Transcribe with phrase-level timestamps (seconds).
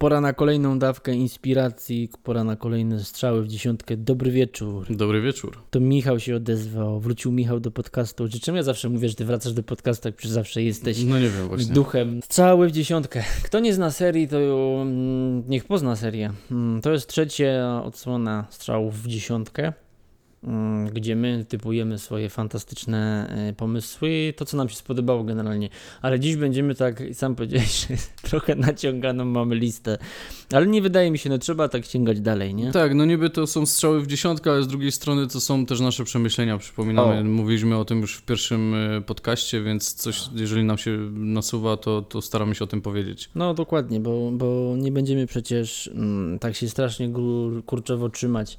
[0.00, 3.96] Pora na kolejną dawkę inspiracji, pora na kolejne strzały w dziesiątkę.
[3.96, 4.86] Dobry wieczór.
[4.90, 5.58] Dobry wieczór.
[5.70, 8.28] To Michał się odezwał, wrócił Michał do podcastu.
[8.28, 11.18] Czy czym ja zawsze mówię, że ty wracasz do podcastu, jak przecież zawsze jesteś No
[11.18, 11.74] nie wiem właśnie.
[11.74, 12.20] duchem.
[12.22, 13.22] Strzały w dziesiątkę.
[13.42, 14.38] Kto nie zna serii, to
[14.82, 16.32] mm, niech pozna serię.
[16.50, 19.72] Mm, To jest trzecia odsłona strzałów w dziesiątkę.
[20.44, 25.68] Mm, Gdzie my typujemy swoje fantastyczne e, pomysły, to co nam się spodobało generalnie.
[26.02, 27.86] Ale dziś będziemy tak, sam powiedziałeś,
[28.30, 29.98] trochę naciąganą mamy listę.
[30.52, 32.72] Ale nie wydaje mi się, no trzeba tak sięgać dalej, nie?
[32.72, 35.80] Tak, no niby to są strzały w dziesiątkę, ale z drugiej strony to są też
[35.80, 37.20] nasze przemyślenia, przypominamy.
[37.20, 37.24] O.
[37.24, 42.02] Mówiliśmy o tym już w pierwszym e, podcaście, więc coś, jeżeli nam się nasuwa, to,
[42.02, 43.30] to staramy się o tym powiedzieć.
[43.34, 48.58] No dokładnie, bo, bo nie będziemy przecież mm, tak się strasznie gór, kurczowo trzymać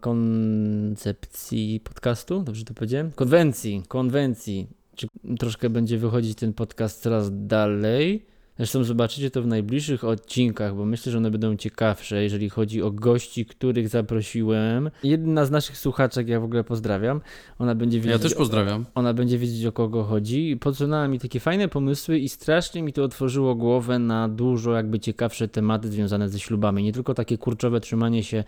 [0.00, 3.10] koncepcji podcastu, dobrze to powiedziałem?
[3.12, 4.66] Konwencji, konwencji.
[4.96, 5.06] Czy
[5.38, 8.26] troszkę będzie wychodzić ten podcast coraz dalej?
[8.56, 12.90] Zresztą zobaczycie to w najbliższych odcinkach, bo myślę, że one będą ciekawsze, jeżeli chodzi o
[12.90, 14.90] gości, których zaprosiłem.
[15.02, 17.20] Jedna z naszych słuchaczek, ja w ogóle pozdrawiam,
[17.58, 18.84] ona będzie Ja wiedzieć też o- pozdrawiam.
[18.94, 20.56] ona będzie wiedzieć o kogo chodzi.
[20.60, 25.48] Podsunęła mi takie fajne pomysły i strasznie mi to otworzyło głowę na dużo jakby ciekawsze
[25.48, 26.82] tematy związane ze ślubami.
[26.82, 28.44] Nie tylko takie kurczowe trzymanie się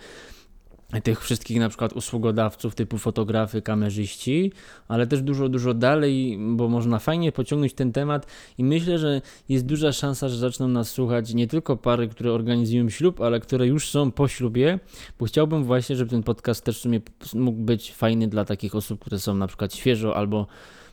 [1.02, 4.52] tych wszystkich na przykład usługodawców typu fotografy, kamerzyści,
[4.88, 8.26] ale też dużo, dużo dalej, bo można fajnie pociągnąć ten temat
[8.58, 12.88] i myślę, że jest duża szansa, że zaczną nas słuchać nie tylko pary, które organizują
[12.88, 14.78] ślub, ale które już są po ślubie,
[15.18, 17.00] bo chciałbym właśnie, żeby ten podcast też w sumie
[17.34, 20.46] mógł być fajny dla takich osób, które są na przykład świeżo albo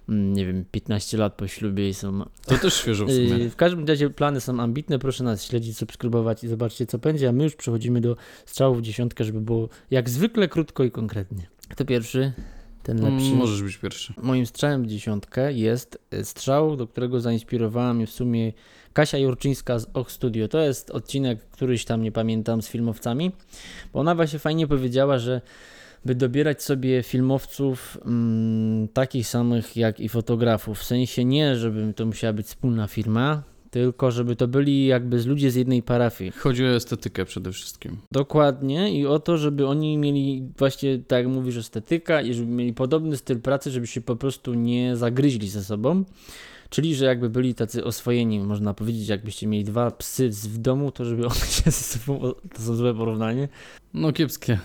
[0.08, 2.26] nie wiem, 15 lat po ślubie i są.
[2.46, 3.50] To też świeżo w sumie.
[3.50, 5.00] W każdym razie plany są ambitne.
[5.00, 7.30] Proszę nas śledzić, subskrybować i zobaczcie, co będzie.
[7.30, 11.48] A my już przechodzimy do strzałów w dziesiątkę, żeby było jak zwykle krótko i konkretnie.
[11.70, 12.34] Kto pierwszy?
[12.84, 13.26] Ten lepszy.
[13.26, 14.14] Mm, Możesz być pierwszy.
[14.22, 18.54] Moim strzałem w dziesiątkę jest y, strzał, do którego zainspirowała mnie w sumie
[18.94, 20.48] Kasia Jurczyńska z Och Studio.
[20.48, 23.32] To jest odcinek, któryś tam nie pamiętam z filmowcami,
[23.94, 25.42] bo ona właśnie fajnie powiedziała, że
[26.06, 30.80] by dobierać sobie filmowców mm, takich samych jak i fotografów.
[30.80, 35.26] W sensie nie, żeby to musiała być wspólna firma, tylko żeby to byli jakby z
[35.26, 36.32] ludzie z jednej parafii.
[36.32, 37.98] Chodzi o estetykę przede wszystkim.
[38.12, 42.74] Dokładnie i o to, żeby oni mieli właśnie, tak jak mówisz, estetyka i żeby mieli
[42.74, 46.04] podobny styl pracy, żeby się po prostu nie zagryźli ze sobą.
[46.70, 51.06] Czyli, że jakby byli tacy oswojeni, można powiedzieć, jakbyście mieli dwa psy w domu, to
[51.06, 52.20] żeby one się ze sobą,
[52.56, 53.48] to są złe porównanie.
[53.94, 54.60] No kiepskie.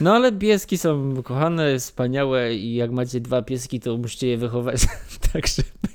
[0.00, 4.86] No ale pieski są kochane, wspaniałe i jak macie dwa pieski, to musicie je wychować
[5.32, 5.87] tak, żeby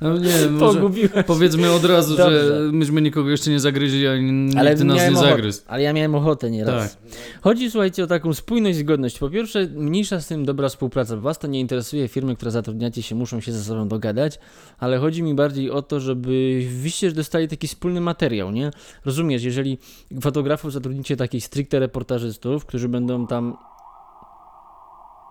[0.00, 1.10] No nie, może pogubiłem.
[1.26, 2.46] powiedzmy od razu, Dobrze.
[2.66, 5.62] że myśmy nikogo jeszcze nie zagryźli, ani nikt Ale nas nie ochotę, zagryzł.
[5.66, 6.98] ale ja miałem ochotę nieraz.
[7.42, 9.18] Chodzi, słuchajcie, o taką spójność, zgodność.
[9.18, 13.14] Po pierwsze, mniejsza z tym dobra współpraca, was to nie interesuje, firmy, które zatrudniacie się,
[13.14, 14.38] muszą się ze sobą dogadać,
[14.78, 18.70] ale chodzi mi bardziej o to, żeby wyście dostali taki wspólny materiał, nie?
[19.04, 19.78] Rozumiesz, jeżeli
[20.20, 23.56] fotografów zatrudnicie takich stricte reportażystów, którzy będą tam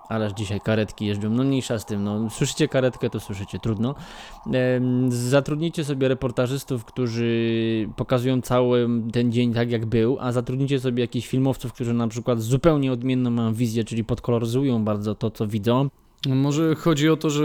[0.10, 3.96] Ależ dzisiaj karetki jeżdżą, no mniejsza z tym, no słyszycie karetkę, to słyszycie, trudno.
[4.54, 11.02] Em, Zatrudnicie sobie reportażystów, którzy pokazują cały ten dzień tak jak był, a zatrudnicie sobie
[11.02, 15.90] jakichś filmowców, którzy na przykład zupełnie odmienną mają wizję, czyli podkoloryzują bardzo to, co widzą.
[16.26, 17.44] No Może chodzi o to, że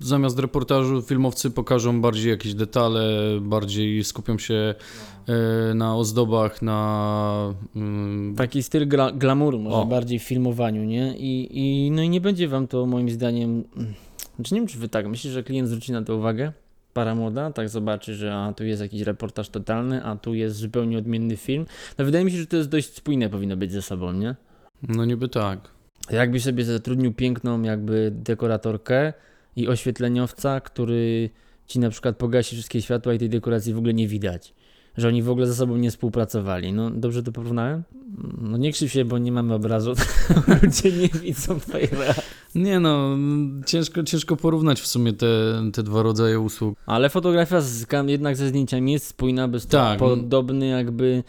[0.00, 3.10] zamiast reportażu filmowcy pokażą bardziej jakieś detale,
[3.40, 4.74] bardziej skupią się
[5.28, 7.54] e, na ozdobach, na...
[7.76, 9.86] mm, Taki styl glamouru, może O.
[9.86, 11.14] bardziej w filmowaniu, nie?
[11.18, 11.48] I,
[11.86, 13.64] I no i nie będzie wam to moim zdaniem.
[14.36, 16.52] Znaczy nie wiem, czy wy tak myślisz, że klient zwróci na to uwagę?
[16.92, 20.98] Para młoda, tak zobaczy, że a tu jest jakiś reportaż totalny, a tu jest zupełnie
[20.98, 21.66] odmienny film.
[21.98, 24.36] No wydaje mi się, że to jest dość spójne powinno być ze sobą, nie?
[24.88, 25.70] No niby tak.
[26.12, 29.12] Jakbyś sobie zatrudnił piękną jakby dekoratorkę
[29.56, 31.30] i oświetleniowca, który
[31.66, 34.54] ci na przykład pogasi wszystkie światła i tej dekoracji w ogóle nie widać.
[34.96, 36.72] Że oni w ogóle ze sobą nie współpracowali.
[36.72, 37.82] No dobrze to porównałem?
[38.40, 39.92] No nie krzyw się, bo nie mamy obrazu.
[40.62, 42.22] Ludzie nie widzą twojej reakcji.
[42.54, 43.16] Nie no,
[43.66, 45.26] ciężko, ciężko porównać w sumie te,
[45.72, 46.78] te dwa rodzaje usług.
[46.86, 49.98] Ale fotografia z, jednak ze zdjęciami jest spójna, bez Tak.
[49.98, 51.24] podobny jakby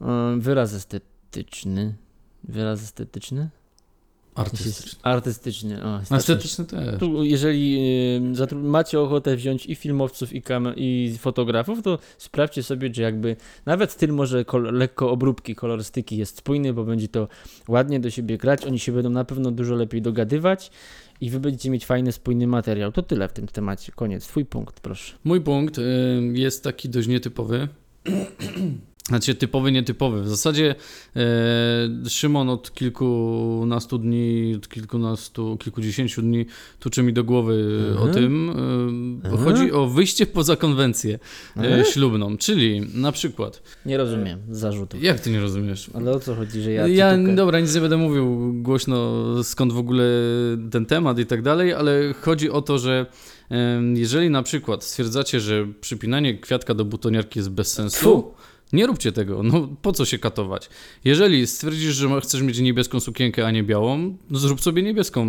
[0.00, 1.94] e, wyraz estetyczny.
[2.44, 3.50] Wyraz estetyczny?
[4.34, 4.98] Artystyczne.
[5.02, 5.84] Artystyczny.
[5.84, 6.64] O, estetyczny.
[6.64, 7.00] Też.
[7.00, 7.78] Tu, jeżeli
[8.52, 13.36] y, macie ochotę wziąć i filmowców, i, kam- i fotografów, to sprawdźcie sobie, czy jakby
[13.66, 17.28] nawet styl może lekko obróbki, kolorystyki jest spójny, bo będzie to
[17.68, 18.64] ładnie do siebie grać.
[18.64, 20.70] Oni się będą na pewno dużo lepiej dogadywać
[21.20, 22.92] i wy będziecie mieć fajny, spójny materiał.
[22.92, 23.92] To tyle w tym temacie.
[23.92, 24.26] Koniec.
[24.26, 25.14] Twój punkt, proszę.
[25.24, 25.82] Mój punkt y,
[26.32, 27.68] jest taki dość nietypowy.
[29.08, 30.22] Znaczy typowy, nietypowy.
[30.22, 30.74] W zasadzie
[31.16, 31.20] e,
[32.08, 36.46] Szymon od kilkunastu dni, od kilkunastu, kilkudziesięciu dni
[36.80, 38.14] tuczy mi do głowy e, o Mhm.
[38.14, 38.50] tym.
[39.24, 39.44] E, Mhm.
[39.44, 41.18] chodzi o wyjście poza konwencję
[41.56, 41.84] e, Mhm.
[41.84, 45.02] ślubną, czyli na przykład, Nie rozumiem zarzutów.
[45.02, 45.90] jak ty nie rozumiesz?
[45.94, 49.12] Ale o co chodzi, że ja Ja, dobra, nic nie będę mówił głośno
[49.42, 50.04] skąd w ogóle
[50.70, 53.06] ten temat i tak dalej, ale chodzi o to, że
[53.50, 58.34] em, jeżeli na przykład stwierdzacie, że przypinanie kwiatka do butoniarki jest bez sensu, Fu.
[58.74, 60.68] Nie róbcie tego, no po co się katować?
[61.04, 65.26] Jeżeli stwierdzisz, że chcesz mieć niebieską sukienkę, a nie białą, no zrób sobie niebieską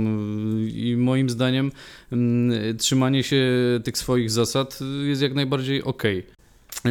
[0.67, 1.71] i moim zdaniem
[2.11, 3.45] mm, trzymanie się
[3.83, 6.23] tych swoich zasad jest jak najbardziej okej.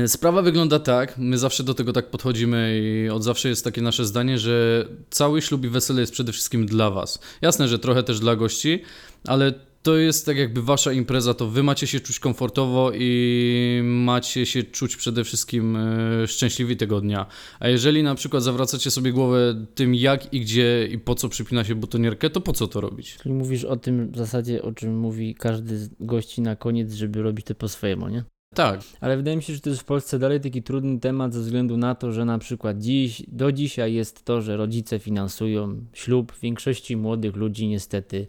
[0.06, 4.05] Sprawa wygląda tak, my zawsze do tego tak podchodzimy i od zawsze jest takie nasze
[4.05, 7.19] zdanie, że cały ślub i wesele jest przede wszystkim dla Was.
[7.43, 8.83] Jasne, że trochę też dla gości,
[9.27, 14.46] ale to jest tak jakby Wasza impreza, to Wy macie się czuć komfortowo i macie
[14.46, 17.26] się czuć przede wszystkim e, szczęśliwi tego dnia.
[17.60, 21.64] A jeżeli na przykład zawracacie sobie głowę tym jak i gdzie i po co przypina
[21.64, 23.16] się butonierkę, to po co to robić?
[23.16, 27.22] Czyli mówisz o tym w zasadzie, o czym mówi każdy z gości na koniec, żeby
[27.22, 28.25] robić to po swojemu, nie?
[28.54, 31.40] Tak, Ale wydaje mi się, że to jest w Polsce dalej taki trudny temat ze
[31.40, 36.32] względu na to, że na przykład dziś, do dzisiaj jest to, że rodzice finansują ślub
[36.42, 38.26] większości młodych ludzi niestety.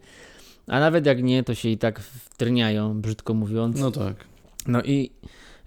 [0.68, 3.80] A nawet jak nie, to się i tak wtrniają, brzydko mówiąc.
[3.80, 4.16] no tak.
[4.68, 5.12] No i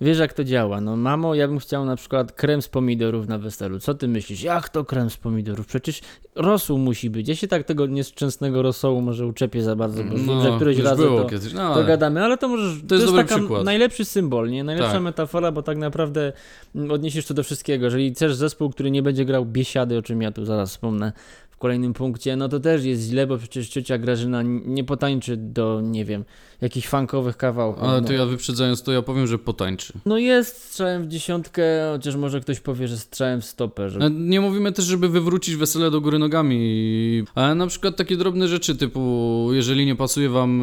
[0.01, 0.81] wiesz jak to działa.
[0.81, 3.79] No mamo, ja bym chciał na przykład krem z pomidorów na weselu.
[3.81, 4.43] Co ty myślisz?
[4.43, 5.67] Jak to krem z pomidorów?
[5.67, 6.01] Przecież
[6.35, 7.29] rosół musi być.
[7.29, 10.85] Ja się tak tego nieszczęsnego rosołu może uczepię za bardzo, bo wiem, że któryś No,
[10.85, 12.83] raz to, kiedyś, no, to gadamy, ale to możesz.
[12.89, 13.65] To jest, dobry taka przykład.
[13.65, 14.65] najlepszy symbol, nie?
[14.65, 15.03] Najlepsza Tak.
[15.03, 16.33] metafora, bo tak naprawdę
[16.75, 17.85] mm, odniesiesz to do wszystkiego.
[17.85, 21.13] Jeżeli chcesz zespół, który nie będzie grał biesiady, o czym ja tu zaraz wspomnę
[21.59, 26.05] kolejnym punkcie, no to też jest źle, bo przecież ciocia Grażyna nie potańczy do, nie
[26.05, 26.25] wiem,
[26.61, 27.85] jakichś funkowych kawałków.
[27.85, 28.07] Ale no.
[28.07, 29.93] to ja wyprzedzając to, ja powiem, że potańczy.
[30.07, 31.63] No jest strzałem w dziesiątkę,
[31.93, 33.99] chociaż może ktoś powie, że strzałem w stopę, że...
[33.99, 38.49] No, Nie mówimy też, żeby wywrócić wesele do góry nogami, ale na przykład takie drobne
[38.49, 40.63] rzeczy typu, jeżeli nie pasuje wam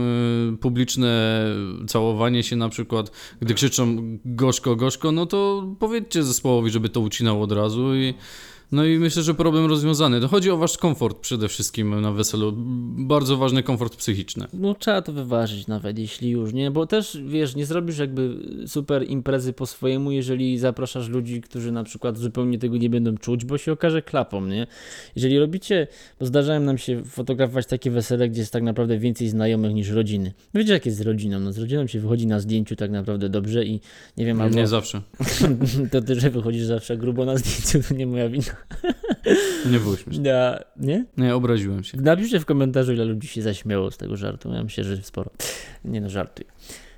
[0.53, 1.45] y, publiczne
[1.87, 7.43] całowanie się na przykład, gdy krzyczą gorzko, gorzko, no to powiedzcie zespołowi, żeby to ucinał
[7.43, 8.13] od razu i
[8.71, 10.21] no i myślę, że problem rozwiązany.
[10.21, 12.53] To chodzi o wasz komfort przede wszystkim na weselu.
[12.97, 14.47] Bardzo ważny komfort psychiczny.
[14.53, 16.71] No trzeba to wyważyć nawet, jeśli już, nie?
[16.71, 21.83] Bo też, wiesz, nie zrobisz jakby super imprezy po swojemu, jeżeli zapraszasz ludzi, którzy na
[21.83, 24.67] przykład zupełnie tego nie będą czuć, bo się okaże klapą, nie?
[25.15, 25.87] Jeżeli robicie,
[26.19, 30.33] bo zdarzałem nam się fotografować takie wesele, gdzie jest tak naprawdę więcej znajomych niż rodziny.
[30.53, 31.39] Wiecie, jak jest z rodziną?
[31.39, 33.79] No z rodziną się wychodzi na zdjęciu tak naprawdę dobrze i
[34.17, 35.01] nie wiem, albo Nie zawsze.
[35.91, 38.54] to ty, że wychodzisz zawsze grubo na zdjęciu, to nie moja wina.
[39.71, 40.29] Nie było śmieszne.
[40.29, 41.05] Ja, nie?
[41.17, 41.97] Nie, obraziłem się.
[42.01, 44.53] Napiszcie w komentarzu, ile ludzi się zaśmiało z tego żartu.
[44.53, 45.31] Ja myślę, że sporo.
[45.85, 46.49] Nie no, żartuję.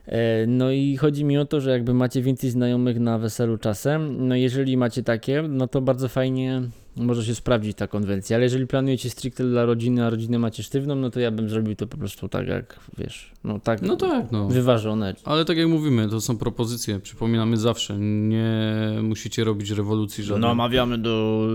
[0.06, 4.28] E, No i chodzi mi o to, że jakby macie więcej znajomych na weselu czasem,
[4.28, 6.62] no jeżeli macie takie, no to bardzo fajnie
[6.98, 10.96] może się sprawdzić ta konwencja, ale jeżeli planujecie stricte dla rodziny, a rodzinę macie sztywną,
[10.96, 14.32] no to ja bym zrobił to po prostu tak jak, wiesz, no tak No tak,
[14.32, 14.48] no.
[14.48, 15.14] wyważone.
[15.24, 18.72] Ale tak jak mówimy, to są propozycje, przypominamy zawsze, nie
[19.04, 20.50] musicie robić rewolucji żadnej.
[20.50, 21.48] Namawiamy do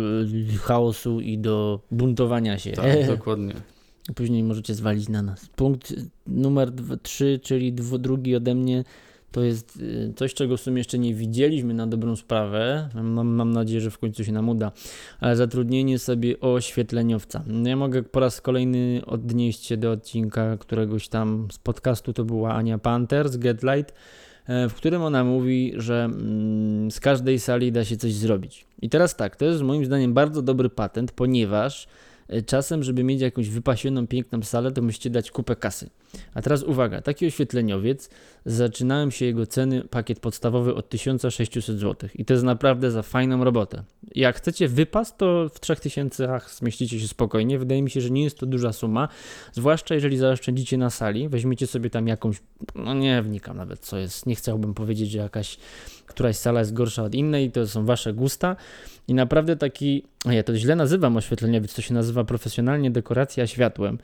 [0.52, 2.72] e, chaosu i do buntowania się.
[2.72, 3.54] Tak, dokładnie.
[4.14, 5.48] Później możecie zwalić na nas.
[5.56, 5.94] Punkt
[6.26, 6.72] numer
[7.02, 8.84] 3, czyli dwu, drugi ode mnie,
[9.32, 12.88] to jest y, coś, czego w sumie jeszcze nie widzieliśmy na dobrą sprawę.
[12.94, 14.72] Mam, mam nadzieję, że w końcu się nam uda.
[15.20, 17.42] Ale zatrudnienie sobie oświetleniowca.
[17.46, 22.24] No Ja mogę po raz kolejny odnieść się do odcinka któregoś tam z podcastu, to
[22.24, 23.94] była Ania Panther z Get Light,
[24.46, 28.66] e, w którym ona mówi, że mm, z każdej sali da się coś zrobić.
[28.82, 31.88] I teraz tak, to jest moim zdaniem bardzo dobry patent, ponieważ
[32.46, 35.90] czasem, żeby mieć jakąś wypasioną, piękną salę, to musicie dać kupę kasy.
[36.34, 38.10] A teraz uwaga, taki oświetleniowiec,
[38.46, 42.10] zaczynałem się jego ceny, pakiet podstawowy od 1600 zł.
[42.14, 43.82] I to jest naprawdę za fajną robotę.
[44.14, 47.58] Jak chcecie wypas, to w 3000 zmieścicie się spokojnie.
[47.58, 49.08] Wydaje mi się, że nie jest to duża suma,
[49.52, 52.36] zwłaszcza jeżeli zaoszczędzicie na sali, weźmiecie sobie tam jakąś,
[52.74, 55.58] no nie wnikam nawet co jest, nie chciałbym powiedzieć, że jakaś
[56.06, 58.56] któraś sala jest gorsza od innej, to są wasze gusta
[59.08, 63.98] i naprawdę taki, ja to źle nazywam oświetleniowiec, to się nazywa profesjonalnie dekoracja światłem.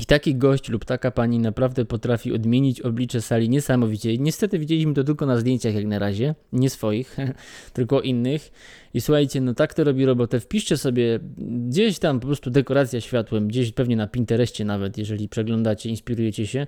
[0.00, 4.18] I taki gość lub taka pani naprawdę potrafi odmienić oblicze sali niesamowicie.
[4.18, 7.16] Niestety widzieliśmy to tylko na zdjęciach jak na razie, nie swoich,
[7.72, 8.52] tylko innych.
[8.96, 10.40] I słuchajcie, no tak to robi robotę.
[10.40, 11.18] Wpiszcie sobie
[11.68, 16.66] gdzieś tam po prostu dekoracja światłem, gdzieś pewnie na Pinterestie nawet, jeżeli przeglądacie, inspirujecie się.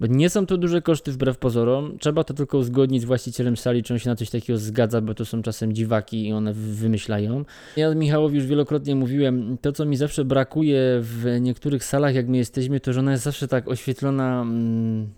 [0.00, 1.98] Bo nie są to duże koszty wbrew pozorom.
[1.98, 5.14] Trzeba to tylko uzgodnić z właścicielem sali, czy on się na coś takiego zgadza, bo
[5.14, 7.44] to są czasem dziwaki i one wy- wymyślają.
[7.76, 12.36] Ja Michałowi już wielokrotnie mówiłem, to co mi zawsze brakuje w niektórych salach, jak my
[12.36, 14.42] jesteśmy, to że ona jest zawsze tak oświetlona.
[14.42, 15.08] Mm,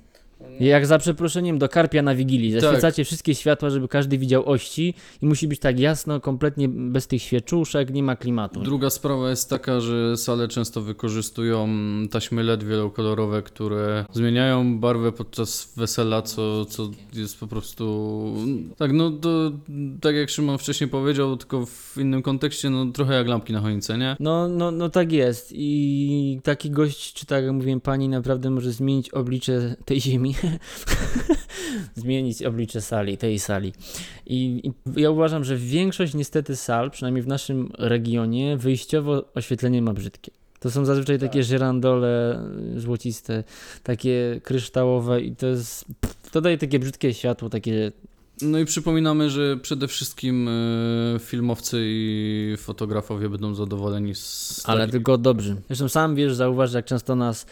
[0.60, 2.52] Jak za przeproszeniem do karpia na Wigilii.
[2.52, 2.60] Tak.
[2.60, 7.22] Zaświecacie wszystkie światła, żeby każdy widział ości i musi być tak jasno, kompletnie bez tych
[7.22, 8.60] świeczuszek, nie ma klimatu.
[8.60, 11.68] Druga sprawa jest taka, że sale często wykorzystują
[12.10, 18.34] taśmy LED wielokolorowe, które zmieniają barwę podczas wesela, co, co jest po prostu...
[18.76, 19.52] Tak, no to
[20.00, 23.98] tak jak Szymon wcześniej powiedział, tylko w innym kontekście, no trochę jak lampki na choince,
[23.98, 24.16] nie?
[24.20, 25.52] No, no, no tak jest.
[25.54, 30.27] I taki gość, czy tak jak mówiłem, pani naprawdę może zmienić oblicze tej ziemi.
[31.94, 33.72] zmienić oblicze sali, tej sali.
[34.26, 39.92] I, I ja uważam, że większość niestety sal, przynajmniej w naszym regionie, wyjściowo oświetlenie ma
[39.92, 40.30] brzydkie.
[40.60, 42.42] To są zazwyczaj takie żyrandole
[42.76, 43.44] złociste,
[43.82, 45.84] takie kryształowe i to jest...
[46.32, 47.92] To daje takie brzydkie światło, takie...
[48.42, 55.18] No i przypominamy, że przede wszystkim e, filmowcy i fotografowie będą zadowoleni z Ale tylko
[55.18, 55.56] dobrzy.
[55.66, 57.46] Zresztą sam wiesz, zauważ, jak często nas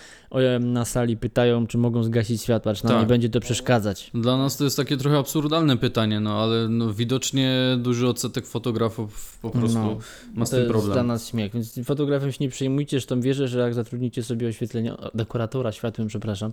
[0.60, 3.00] na sali pytają, czy mogą zgasić światła, czy nam Tak.
[3.00, 4.10] nie będzie to przeszkadzać.
[4.14, 9.38] Dla nas to jest takie trochę absurdalne pytanie, no ale no, widocznie duży odsetek fotografów
[9.42, 9.98] po prostu No,
[10.34, 10.92] ma z to tym jest problem.
[10.92, 14.92] dla nas śmiech, więc fotografem się nie przejmujcie, zresztą wierzę, że jak zatrudnicie sobie oświetlenie,
[15.14, 16.52] dekoratora światłem, przepraszam,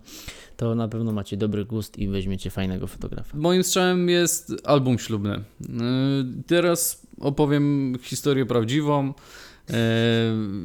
[0.58, 3.38] to na pewno macie dobry gust i weźmiecie fajnego fotografa.
[3.38, 5.44] Moim strzałem jest album ślubny.
[5.62, 5.68] Yy,
[6.48, 9.14] Teraz opowiem historię prawdziwą.
[9.70, 9.76] Yy,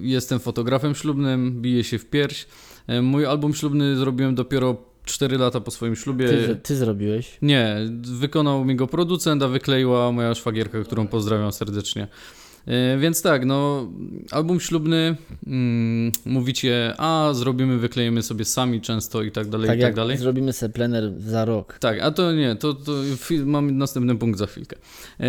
[0.02, 2.46] Jestem fotografem ślubnym, biję się w pierś.
[2.88, 6.28] Yy, Mój album ślubny zrobiłem dopiero 4 lata po swoim ślubie.
[6.28, 7.38] Ty, ty zrobiłeś.
[7.42, 12.08] Nie, wykonał mi go producent, a wykleiła moja szwagierka, którą pozdrawiam serdecznie.
[12.68, 13.88] E, Więc tak, no,
[14.30, 19.80] album ślubny, mm, mówicie, a zrobimy, wyklejemy sobie sami często i tak dalej, tak i
[19.80, 20.16] tak jak dalej.
[20.16, 21.78] zrobimy sobie plener za rok.
[21.80, 22.92] Tak, a to nie, to, to
[23.44, 24.76] mam następny punkt za chwilkę.
[25.20, 25.24] E,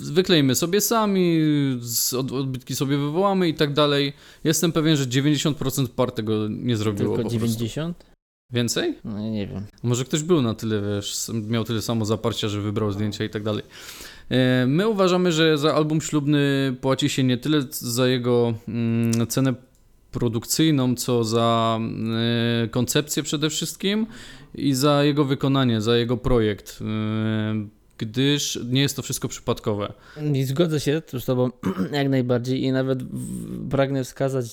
[0.00, 1.40] wyklejmy sobie sami,
[2.18, 4.12] od, odbitki sobie wywołamy i tak dalej.
[4.44, 7.58] Jestem pewien, że 90% par tego nie zrobiło Tylko po prostu.
[7.58, 8.04] 90?
[8.52, 8.98] Więcej?
[9.04, 9.66] No nie wiem.
[9.82, 13.42] Może ktoś był na tyle, wiesz, miał tyle samo zaparcia, że wybrał zdjęcia i tak
[13.42, 13.62] dalej.
[14.30, 19.54] E, My uważamy, że za album ślubny płaci się nie tyle za jego mm, cenę
[20.12, 21.78] produkcyjną, co za
[22.64, 24.06] e, koncepcję przede wszystkim
[24.54, 26.78] i za jego wykonanie, za jego projekt.
[26.80, 29.92] E, Gdyż nie jest to wszystko przypadkowe.
[30.34, 31.50] I zgodzę się z Tobą
[31.92, 32.98] jak najbardziej i nawet
[33.70, 34.46] pragnę wskazać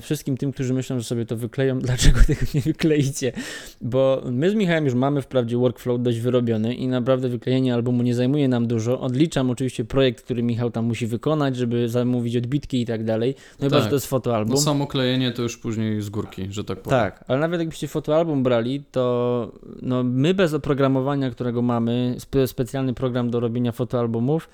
[0.00, 3.32] wszystkim tym, którzy myślą, że sobie to wykleją, dlaczego tego nie wykleicie.
[3.80, 8.14] Bo my z Michałem już mamy wprawdzie workflow dość wyrobiony i naprawdę wyklejenie albumu nie
[8.14, 9.00] zajmuje nam dużo.
[9.00, 13.34] Odliczam oczywiście projekt, który Michał tam musi wykonać, żeby zamówić odbitki i tak dalej.
[13.60, 13.84] No chyba, Tak.
[13.84, 14.54] że to jest fotoalbum.
[14.54, 17.00] No samo klejenie to już później z górki, że tak powiem.
[17.00, 19.52] Tak, ale nawet jakbyście fotoalbum brali, to
[19.82, 24.48] no, my bez oprogramowania, którego mamy, spe, specjalny program do robienia fotoalbumów,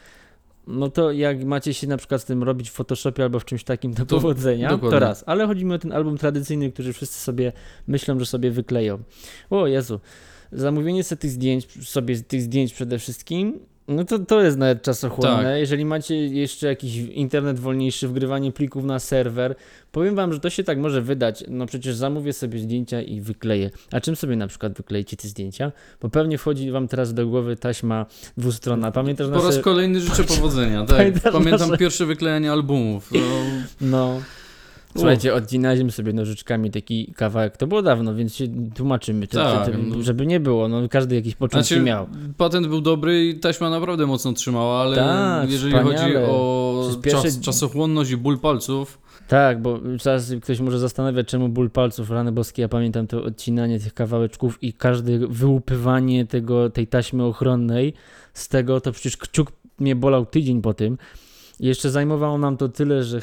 [0.68, 3.64] no to jak macie się na przykład z tym robić w Photoshopie albo w czymś
[3.64, 4.98] takim do To- powodzenia, dokładnie.
[5.00, 5.24] to raz.
[5.26, 7.52] Ale chodzi mi o ten album tradycyjny, który wszyscy sobie
[7.86, 8.98] myślą, że sobie wykleją.
[9.50, 10.00] O Jezu,
[10.52, 13.58] zamówienie sobie tych zdjęć, sobie tych zdjęć przede wszystkim,
[13.88, 15.42] no to to jest nawet czasochłonne.
[15.42, 15.58] Tak.
[15.58, 19.54] Jeżeli macie jeszcze jakiś internet wolniejszy, wgrywanie plików na serwer,
[19.92, 21.44] powiem wam, że to się tak może wydać.
[21.48, 23.70] No przecież zamówię sobie zdjęcia i wykleję.
[23.92, 25.72] A czym sobie na przykład wykleicie te zdjęcia?
[26.02, 28.90] Bo pewnie wchodzi wam teraz do głowy taśma dwustronna.
[28.92, 29.60] Pamiętasz Po raz nasze...
[29.60, 30.86] kolejny życzę powodzenia.
[30.86, 30.96] Tak.
[30.98, 33.10] Pamiętasz Pamiętam nasze- pierwsze wyklejanie albumów.
[33.12, 33.20] No,
[33.80, 34.20] No.
[34.96, 37.56] Słuchajcie, odcinaliśmy sobie nożyczkami taki kawałek.
[37.56, 39.26] To było dawno, więc się tłumaczymy.
[39.26, 40.02] To, Tak, to, no.
[40.02, 42.06] żeby nie było, no każdy jakiś początki Znaczy, miał.
[42.36, 45.98] Patent był dobry i taśma naprawdę mocno trzymała, ale Tak, jeżeli wspaniale.
[45.98, 51.70] chodzi o czas, czasochłonność i ból palców, Tak, bo czas ktoś może zastanawiać, czemu ból
[51.70, 52.62] palców, rany boskie.
[52.62, 57.94] Ja pamiętam to odcinanie tych kawałeczków i każde wyłupywanie tego, tej taśmy ochronnej
[58.34, 60.98] z tego, to przecież kciuk mnie bolał tydzień po tym.
[61.60, 63.20] I jeszcze zajmowało nam to tyle, że.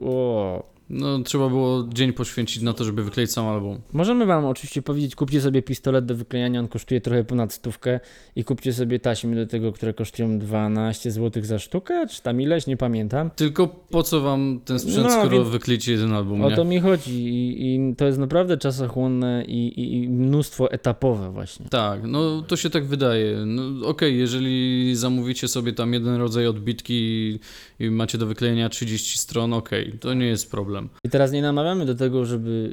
[0.00, 0.77] O.
[0.90, 3.80] no, trzeba było dzień poświęcić na to, żeby wykleić sam album.
[3.92, 8.00] Możemy Wam oczywiście powiedzieć, kupcie sobie pistolet do wyklejania, on kosztuje trochę ponad stówkę
[8.36, 12.66] i kupcie sobie taśmy do tego, które kosztują 12 zł za sztukę, czy tam ileś,
[12.66, 13.30] nie pamiętam.
[13.30, 16.56] Tylko po co wam ten sprzęt, No, skoro więc- wykleicie jeden album, O nie?
[16.56, 21.66] to mi chodzi i, i to jest naprawdę czasochłonne i, i, i mnóstwo etapowe właśnie.
[21.70, 23.36] Tak, no to się tak wydaje.
[23.46, 27.40] No, Okej, jeżeli zamówicie sobie tam jeden rodzaj odbitki i,
[27.84, 30.77] i macie do wyklejenia 30 stron, okej, to nie jest problem.
[31.04, 32.70] I teraz nie namawiamy do tego, żeby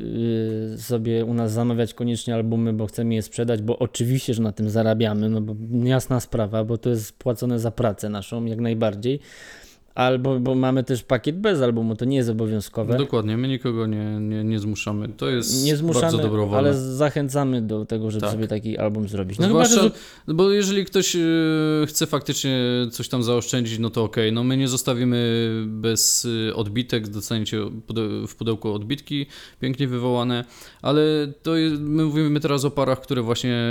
[0.75, 4.51] y, sobie u nas zamawiać koniecznie albumy, bo chcemy je sprzedać, bo oczywiście, że na
[4.51, 9.19] tym zarabiamy, no bo jasna sprawa, bo to jest płacone za pracę naszą jak najbardziej.
[9.95, 12.97] Albo bo mamy też pakiet bez albumu, to nie jest obowiązkowe.
[12.97, 15.09] Dokładnie, my nikogo nie, nie, nie zmuszamy.
[15.09, 16.57] To jest nie zmuszamy, bardzo dobrowolne.
[16.57, 18.31] ale zachęcamy do tego, żeby Tak.
[18.31, 19.39] sobie taki album zrobić.
[19.39, 19.95] No Zwłaszcza, chyba,
[20.27, 21.19] że bo jeżeli ktoś y,
[21.87, 22.59] chce faktycznie
[22.91, 27.57] coś tam zaoszczędzić, no to okej, no my nie zostawimy bez y, odbitek, dostaniecie
[28.27, 29.25] w pudełku odbitki
[29.59, 30.45] pięknie wywołane,
[30.81, 31.01] ale
[31.43, 33.63] to jest, my mówimy teraz o parach, które właśnie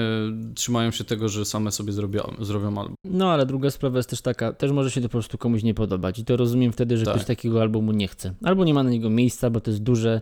[0.54, 2.94] trzymają się tego, że same sobie zrobią, zrobią album.
[3.04, 5.74] No, ale druga sprawa jest też taka, też może się to po prostu komuś nie
[5.74, 7.14] podobać i to rozumiem wtedy, że Tak.
[7.14, 8.34] ktoś takiego albumu nie chce.
[8.42, 10.20] Albo nie ma na niego miejsca, bo to jest duże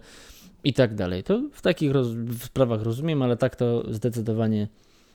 [0.64, 1.24] i tak dalej.
[1.24, 2.08] To w takich roz,
[2.44, 4.68] sprawach rozumiem, ale tak to zdecydowanie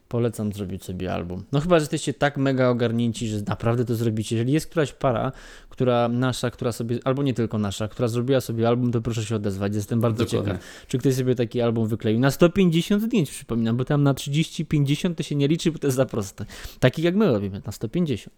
[0.08, 1.44] polecam zrobić sobie album.
[1.52, 4.36] No chyba, że jesteście tak mega ogarnięci, że naprawdę to zrobicie.
[4.36, 5.32] Jeżeli jest któraś para,
[5.70, 9.36] która nasza, która sobie, albo nie tylko nasza, która zrobiła sobie album, to proszę się
[9.36, 9.76] odezwać.
[9.76, 10.52] Jestem bardzo Dokładnie.
[10.54, 12.20] ciekaw, czy ktoś sobie taki album wykleił.
[12.20, 15.98] Na 150 zdjęć przypominam, bo tam na 30-50 to się nie liczy, bo to jest
[15.98, 16.46] za proste.
[16.80, 18.36] Taki jak my robimy, na 150.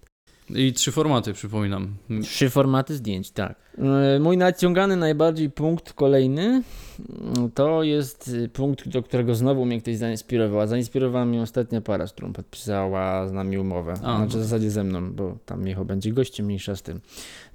[0.55, 1.95] I trzy formaty, przypominam.
[2.23, 3.55] Trzy formaty zdjęć, tak.
[3.77, 9.81] E, Mój naciągany najbardziej punkt kolejny mm, to jest y, punkt, do którego znowu mnie
[9.81, 10.67] ktoś zainspirował.
[10.67, 13.93] Zainspirowała mnie ostatnia para, z którą podpisała z nami umowę.
[13.93, 14.41] A, znaczy no.
[14.41, 17.01] w zasadzie ze mną, bo tam Michał będzie gościem, mniejsza z tym.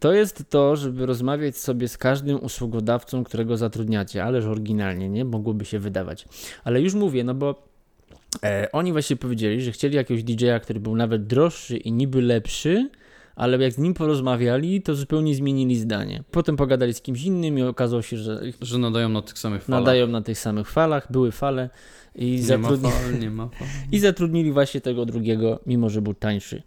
[0.01, 5.25] To jest to, żeby rozmawiać sobie z każdym usługodawcą, którego zatrudniacie, ależ oryginalnie, nie?
[5.25, 6.29] Mogłoby się wydawać.
[6.65, 7.74] Ale już mówię, no bo
[8.43, 12.91] E, oni właśnie powiedzieli, że chcieli jakiegoś DJ-a, który był nawet droższy i niby lepszy,
[13.37, 16.25] ale jak z nim porozmawiali, to zupełnie zmienili zdanie.
[16.31, 19.81] Potem pogadali z kimś innym i okazało się, że Że nadają na tych samych falach.
[19.81, 21.71] nadają na tych samych falach, były fale
[22.14, 23.69] i, Nie zatrudni- fal, nie ma fal.
[23.93, 26.62] i zatrudnili właśnie tego drugiego, mimo że był tańszy.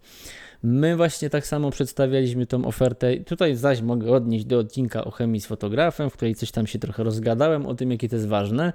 [0.62, 3.16] My właśnie tak samo przedstawialiśmy tą ofertę.
[3.16, 6.78] Tutaj zaś mogę odnieść do odcinka o chemii z fotografem, w której coś tam się
[6.78, 8.72] trochę rozgadałem o tym, jakie to jest ważne.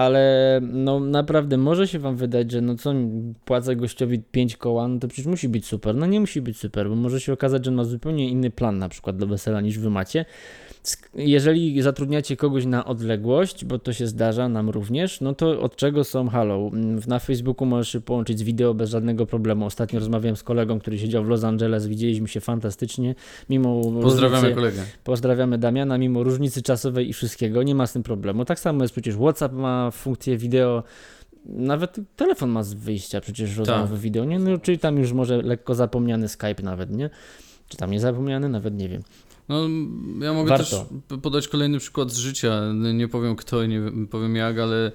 [0.00, 2.94] Ale no naprawdę może się wam wydać, że no co
[3.44, 5.94] płacę gościowi 5 koła, no to przecież musi być super.
[5.94, 8.88] No nie musi być super, bo może się okazać, że ma zupełnie inny plan na
[8.88, 10.24] przykład do wesela niż wy macie.
[11.14, 16.04] Jeżeli zatrudniacie kogoś na odległość, bo to się zdarza nam również, no to od czego
[16.04, 16.70] są halo?
[16.72, 19.66] Mm, Na Facebooku możesz się połączyć z wideo bez żadnego problemu.
[19.66, 23.14] Ostatnio rozmawiałem z kolegą, który siedział w Los Angeles, widzieliśmy się fantastycznie,
[23.50, 24.82] mimo Pozdrawiamy różnicy- kolegę.
[25.04, 28.44] Pozdrawiamy Damiana, mimo różnicy czasowej i wszystkiego, nie ma z tym problemu.
[28.44, 30.82] Tak samo jest przecież WhatsApp ma funkcję wideo,
[31.44, 34.38] nawet telefon ma z wyjścia przecież rozmowy wideo, nie?
[34.38, 37.10] No, czyli tam już może lekko zapomniany Skype nawet, nie?
[37.68, 38.48] Czy tam nie zapomniany?
[38.48, 39.02] Nawet nie wiem.
[39.50, 39.60] No,
[40.24, 40.86] ja mogę Warto.
[41.08, 42.62] też podać kolejny przykład z życia.
[42.94, 44.90] Nie powiem kto, nie wiem- powiem jak, ale e,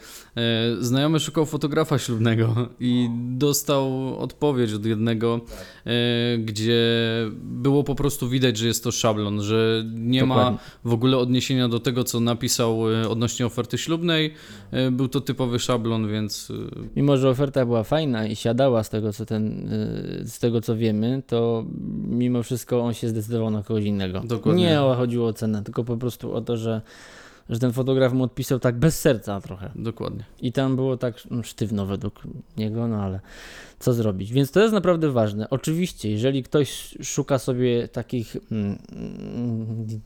[0.79, 5.41] znajomy szukał fotografa ślubnego i dostał odpowiedź od jednego,
[5.85, 6.81] e, gdzie
[7.43, 10.51] było po prostu widać, że jest to szablon, że nie Dokładnie.
[10.51, 10.57] ma
[10.89, 14.33] w ogóle odniesienia do tego, co napisał e, odnośnie oferty ślubnej.
[14.71, 18.89] E, był to typowy szablon, więc e, Mimo, że oferta była fajna i siadała z
[18.89, 21.65] tego, co ten, y, z tego, co wiemy, to
[22.07, 24.19] mimo wszystko on się zdecydował na kogoś innego.
[24.19, 24.44] Dokładnie.
[24.53, 26.81] Nie o- chodziło o cenę, tylko po prostu o to, że,
[27.49, 29.71] że ten fotograf mu odpisał tak bez serca trochę.
[29.75, 30.23] dokładnie.
[30.41, 32.21] I tam było tak no, sztywno według
[32.57, 33.19] niego, no ale
[33.79, 34.31] co zrobić?
[34.33, 35.49] Więc to jest naprawdę ważne.
[35.49, 38.77] Oczywiście, jeżeli ktoś szuka sobie takich mm,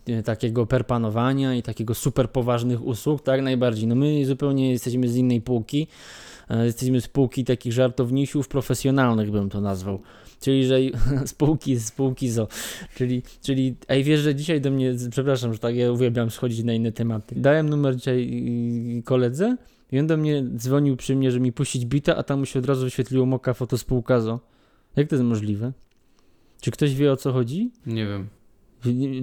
[0.07, 3.87] mm, takiego perpanowania i takiego super poważnych usług, tak najbardziej.
[3.87, 5.87] No my zupełnie jesteśmy z innej półki.
[6.49, 9.99] E, Jesteśmy z półki takich żartownisiów profesjonalnych, bym to nazwał.
[10.39, 10.77] Czyli, że
[11.25, 12.47] spółki, spółki zo.
[12.95, 16.73] Czyli, czyli, ej, wiesz, że dzisiaj do mnie, przepraszam, że tak, ja uwielbiam schodzić na
[16.73, 17.35] inne tematy.
[17.37, 19.57] Dałem numer dzisiaj koledze
[19.91, 22.59] i on do mnie dzwonił przy mnie, że mi puścić bita, a tam mu się
[22.59, 24.39] od razu wyświetliło moka fotospółka zo.
[24.95, 25.71] Jak to jest możliwe?
[26.61, 27.71] Czy ktoś wie o co chodzi?
[27.85, 28.27] Nie wiem.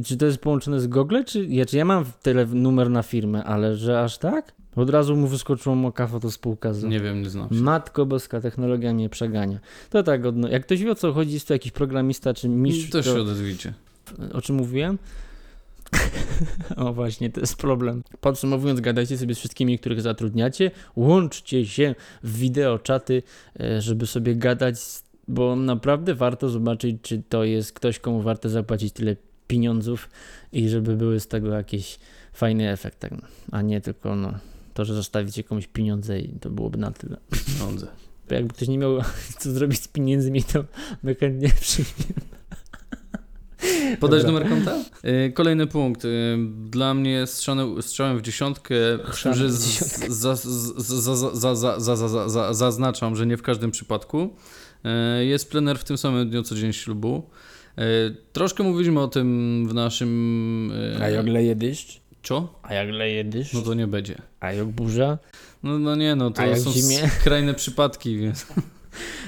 [0.04, 3.44] Czy to jest połączone z Google, czy ja, czy ja mam tyle numer na firmę,
[3.44, 4.52] ale że aż tak?
[4.76, 6.88] Od razu mu wyskoczyło moka fotospółka zo.
[6.88, 7.54] Nie wiem, nie znam się.
[7.54, 9.58] Matko boska, technologia mnie przegania.
[9.90, 12.90] To tak, odno- jak ktoś wie o co chodzi, jest to jakiś programista czy mistrz,
[12.90, 13.74] Też to, się odezwijcie.
[14.32, 14.98] o czym mówiłem?
[16.76, 18.02] o właśnie, to jest problem.
[18.20, 23.22] Podsumowując, gadajcie sobie z wszystkimi, których zatrudniacie, łączcie się w wideoczaty,
[23.60, 24.74] e, żeby sobie gadać,
[25.28, 30.08] bo naprawdę warto zobaczyć, czy to jest ktoś, komu warto zapłacić tyle pieniądzów
[30.52, 31.98] i żeby były z tego jakiś
[32.32, 33.12] fajny efekt, tak,
[33.52, 34.34] a nie tylko no,
[34.74, 37.16] to, że zostawicie komuś pieniądze i to byłoby na tyle.
[37.46, 37.86] Pieniądze.
[38.30, 38.98] Jakby ktoś nie miał
[39.40, 40.64] co zrobić z pieniędzmi, to
[41.02, 42.36] my chętnie przyjmiemy.
[44.00, 44.74] Podać numer konta?
[45.04, 46.04] Y, kolejny punkt.
[46.04, 46.38] Y,
[46.70, 48.74] dla mnie strzałem, strzałem w dziesiątkę,
[49.32, 49.48] że
[52.50, 54.34] zaznaczam, że nie w każdym przypadku.
[55.20, 57.30] Y, jest plener w tym samym dniu co dzień ślubu.
[57.78, 60.70] Y, Troszkę mówiliśmy o tym w naszym...
[60.98, 62.00] y, A jak leje deszcz?
[62.22, 62.60] Co?
[62.62, 63.52] A jak leje deszcz?
[63.54, 64.22] No to nie będzie.
[64.40, 65.18] A jak burza?
[65.62, 67.08] No, no nie, no A to jak są zimie?
[67.20, 68.46] skrajne przypadki, więc...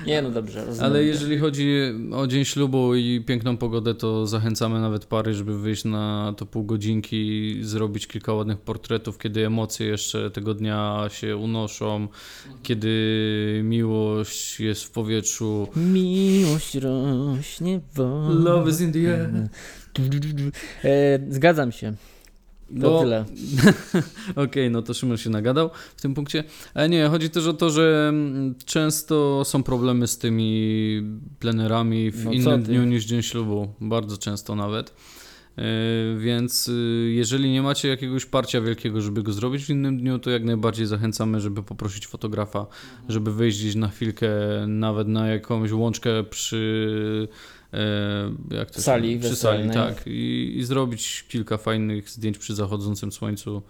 [0.07, 0.65] Nie, no dobrze.
[0.65, 0.91] rozumiem.
[0.91, 1.79] Ale jeżeli chodzi
[2.13, 6.65] o dzień ślubu i piękną pogodę, to zachęcamy nawet pary, żeby wyjść na to pół
[6.65, 12.09] godzinki, zrobić kilka ładnych portretów, kiedy emocje jeszcze tego dnia się unoszą,
[12.63, 15.69] kiedy miłość jest w powietrzu.
[15.77, 18.51] Miłość rośnie wolno.
[18.51, 19.31] Love is in the air.
[20.85, 21.93] E, zgadzam się.
[22.69, 23.25] To No, tyle.
[24.45, 26.45] Okej, no to Szymon się nagadał w tym punkcie.
[26.75, 31.03] Ale nie, chodzi też o to, że mm, często są problemy z tymi
[31.39, 33.69] plenerami w No innym dniu niż dzień ślubu.
[33.81, 34.95] Bardzo często nawet.
[35.57, 40.19] Yy, Więc yy, jeżeli nie macie jakiegoś parcia wielkiego, żeby go zrobić w innym dniu,
[40.19, 42.67] to jak najbardziej zachęcamy, żeby poprosić fotografa,
[43.09, 44.29] żeby wyjść gdzieś na chwilkę,
[44.67, 47.58] nawet na jakąś łączkę przy e,
[48.51, 53.63] jak to Sali przy sali, tak, i, i zrobić kilka fajnych zdjęć przy zachodzącym słońcu.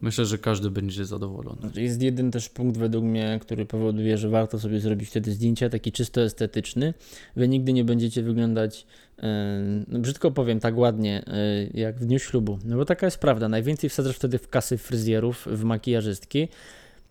[0.00, 1.60] Myślę, że każdy będzie zadowolony.
[1.60, 5.68] Znaczy, Jest jeden też punkt według mnie, który powoduje, że warto sobie zrobić wtedy zdjęcia,
[5.68, 6.94] taki czysto estetyczny.
[7.36, 8.86] Wy nigdy nie będziecie wyglądać,
[9.18, 12.58] e, no brzydko powiem, tak ładnie, e, jak w dniu ślubu.
[12.64, 13.48] No bo taka jest prawda.
[13.48, 16.48] Najwięcej wsadzasz wtedy w kasy fryzjerów, w makijażystki.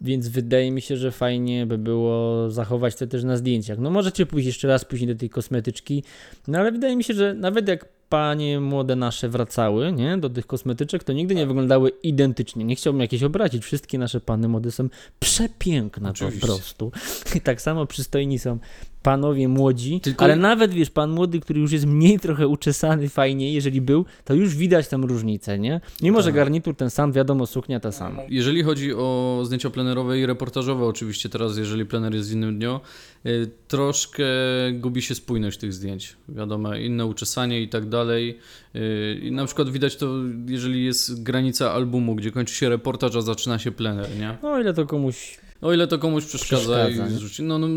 [0.01, 3.79] Więc wydaje mi się, że fajnie by było zachować to też na zdjęciach.
[3.79, 6.03] No możecie pójść jeszcze raz później do tej kosmetyczki,
[6.47, 10.47] no ale wydaje mi się, że nawet jak panie młode nasze wracały, nie, do tych
[10.47, 12.65] kosmetyczek, to nigdy nie wyglądały identycznie.
[12.65, 13.63] Nie chciałbym jakieś obrazić.
[13.63, 16.39] Wszystkie nasze panny młode są przepiękne Oczywiście.
[16.39, 16.91] po prostu.
[17.35, 18.59] I tak samo przystojni są
[19.05, 23.53] panowie młodzi, Tylko- ale nawet wiesz, pan młody, który już jest mniej trochę uczesany fajnie,
[23.53, 25.81] jeżeli był, to już widać tam różnicę, nie?
[26.01, 26.35] Mimo, że Tak.
[26.35, 28.21] garnitur ten sam, wiadomo, suknia ta sama.
[28.29, 32.79] Jeżeli chodzi o zdjęcia plenerowe i reportażowe, oczywiście teraz, jeżeli plener jest w innym dniu,
[33.25, 34.25] y, troszkę
[34.73, 36.15] gubi się spójność tych zdjęć.
[36.29, 38.37] Wiadomo, inne uczesanie i tak dalej.
[38.75, 40.07] Y, I na przykład widać to,
[40.47, 44.37] jeżeli jest granica albumu, gdzie kończy się reportaż, a zaczyna się plener, nie?
[44.43, 47.17] No, o ile to komuś O ile to komuś przeszkadza, Przeszkadza, i nie?
[47.17, 47.67] zrzuci, no, no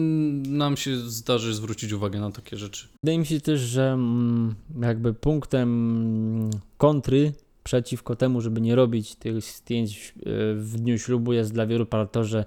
[0.48, 2.88] nam się zdarzy zwrócić uwagę na takie rzeczy.
[3.02, 7.32] Wydaje mi się też, że mm, jakby punktem mm, kontry
[7.64, 10.22] przeciwko temu, żeby nie robić tych zdjęć e,
[10.54, 12.44] w dniu ślubu jest dla wielu par to, że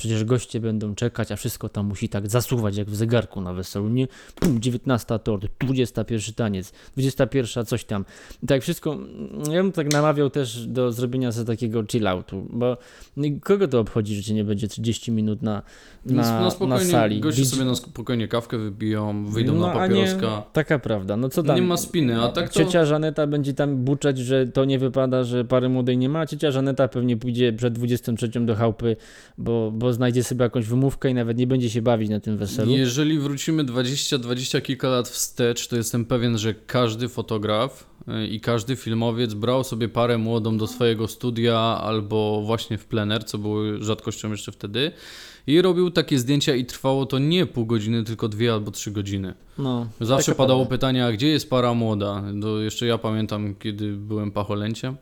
[0.00, 3.88] przecież goście będą czekać, a wszystko tam musi tak zasuwać jak w zegarku na weselu,
[3.88, 4.08] nie?
[4.34, 8.04] Pum, 19 tort, 21 taniec, 21 coś tam.
[8.46, 12.76] Tak wszystko, mm, ja bym tak namawiał też do zrobienia sobie takiego chill-outu, bo
[13.42, 15.62] kogo to obchodzi, że cię nie będzie 30 minut na,
[16.06, 17.20] na, na, na spokojnie, sali.
[17.20, 20.42] Goście Widz- sobie na spokojnie kawkę wybiją, wyjdą no, na a nie- papieroska.
[20.52, 21.16] Taka prawda.
[21.16, 21.56] No co tam?
[21.56, 22.54] Nie ma spiny, a tak to...
[22.64, 26.20] Ciocia Żaneta będzie tam buczać, że to nie wypada, że pary młodej nie ma.
[26.20, 28.96] a Ciocia Żaneta pewnie pójdzie przed 23 do chałupy,
[29.38, 32.70] bo, bo znajdzie sobie jakąś wymówkę i nawet nie będzie się bawić na tym weselu.
[32.70, 38.76] Jeżeli wrócimy 20-20 kilka lat wstecz, to jestem pewien, że każdy fotograf y, i każdy
[38.76, 44.30] filmowiec brał sobie parę młodą do swojego studia albo właśnie w plener, co było rzadkością
[44.30, 44.92] jeszcze wtedy
[45.46, 49.34] i robił takie zdjęcia i trwało to nie pół godziny, tylko dwie albo trzy godziny.
[49.58, 50.76] No, Zawsze padało prawda.
[50.76, 52.24] pytanie, a gdzie jest para młoda?
[52.42, 54.96] To jeszcze ja pamiętam, kiedy byłem pacholęciem.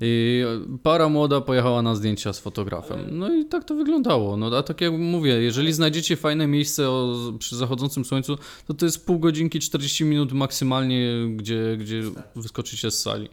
[0.00, 0.42] I
[0.82, 2.98] para młoda pojechała na zdjęcia z fotografem.
[3.10, 4.36] No i tak to wyglądało.
[4.36, 8.86] No a tak jak mówię, jeżeli znajdziecie fajne miejsce o, przy zachodzącym słońcu, to to
[8.86, 12.02] jest pół godzinki, 40 minut maksymalnie, gdzie, gdzie
[12.36, 13.28] wyskoczycie z sali.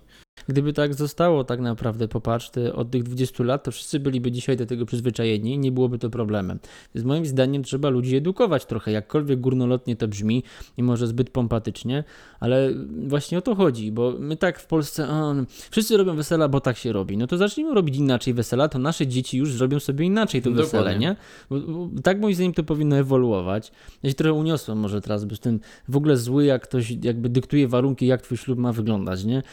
[0.48, 4.66] Gdyby tak zostało tak naprawdę, popatrz, od tych 20 lat, to wszyscy byliby dzisiaj do
[4.66, 6.60] tego przyzwyczajeni i nie byłoby to problemem.
[6.96, 10.44] Więc moim zdaniem trzeba ludzi edukować trochę, jakkolwiek górnolotnie to brzmi
[10.78, 12.04] i może zbyt pompatycznie,
[12.40, 12.70] ale
[13.08, 15.34] właśnie o to chodzi, bo my tak w Polsce, a,
[15.72, 17.18] wszyscy robią wesela, bo tak się robi.
[17.18, 20.70] No to zacznijmy robić inaczej wesela, to nasze dzieci już zrobią sobie inaczej to Dokładnie.
[20.72, 21.16] wesele, nie?
[21.50, 23.72] Bo, bo, tak moim zdaniem to powinno ewoluować.
[24.04, 27.68] Ja się trochę uniosłem może teraz, bo jestem w ogóle zły, jak ktoś jakby dyktuje
[27.68, 29.44] warunki, jak twój ślub ma wyglądać, nie?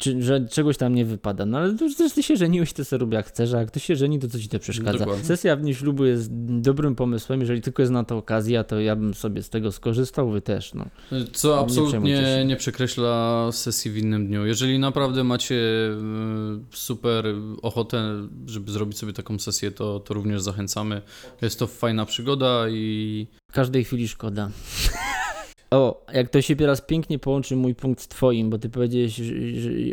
[0.00, 1.46] Czy, że czegoś tam nie wypada.
[1.46, 3.84] No ale to też ty się żeniłeś, to sobie rób jak chcesz, a jak ktoś
[3.84, 4.98] się żeni, to co ci to przeszkadza?
[4.98, 5.24] Dokładnie.
[5.24, 6.28] Sesja w dniu ślubu jest
[6.60, 10.30] dobrym pomysłem, jeżeli tylko jest na to okazja, to ja bym sobie z tego skorzystał,
[10.30, 10.86] wy też, no.
[11.32, 12.44] Co absolutnie się.
[12.46, 14.46] nie przekreśla sesji w innym dniu.
[14.46, 17.24] Jeżeli naprawdę macie y, super
[17.62, 21.02] ochotę, żeby zrobić sobie taką sesję, to, to również zachęcamy.
[21.42, 24.50] Jest to fajna przygoda i Każdej chwili szkoda.
[25.74, 29.20] O, jak to się teraz pięknie połączy mój punkt z twoim, bo ty powiedziałeś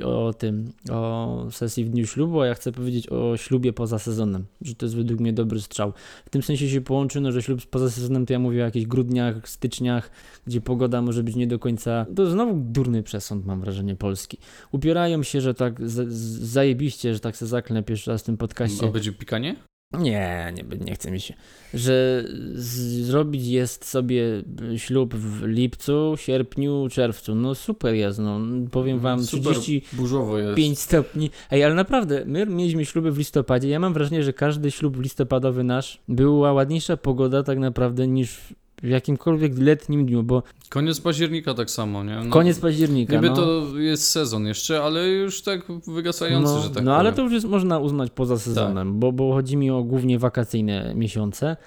[0.03, 4.45] o tym, o sesji w dniu ślubu, a ja chcę powiedzieć o ślubie poza sezonem,
[4.61, 5.93] że to jest według mnie dobry strzał.
[6.25, 8.85] W tym sensie się połączy, no, że ślub poza sezonem to ja mówię o jakichś
[8.85, 10.11] grudniach, styczniach,
[10.47, 14.37] gdzie pogoda może być nie do końca, to znowu durny przesąd mam wrażenie polski.
[14.71, 16.13] Upierają się, że tak z,
[16.43, 18.87] zajebiście, że tak se zaklep jeszcze raz w tym podcaście.
[18.87, 19.70] a będzie pikanie?
[19.99, 21.33] Nie, nie, nie chce mi się.
[21.73, 22.23] Że
[22.55, 24.23] zrobić jest sobie
[24.77, 27.35] ślub w lipcu, sierpniu, czerwcu.
[27.35, 28.39] No super jest, no.
[28.71, 30.81] Powiem wam, Super 35 burzowo jest.
[30.81, 31.29] stopni.
[31.51, 33.69] Ej, ale naprawdę, my mieliśmy śluby w listopadzie.
[33.69, 38.39] Ja mam wrażenie, że każdy ślub listopadowy nasz była ładniejsza pogoda tak naprawdę niż
[38.83, 42.15] w jakimkolwiek letnim dniu, bo Koniec października tak samo, nie?
[42.23, 43.13] No, koniec października.
[43.13, 47.03] Niby no, to jest sezon jeszcze, ale już tak wygasający, no, że tak No ale
[47.11, 47.15] powiem.
[47.15, 51.57] to już jest, można uznać poza sezonem, bo, bo chodzi mi o głównie wakacyjne miesiące.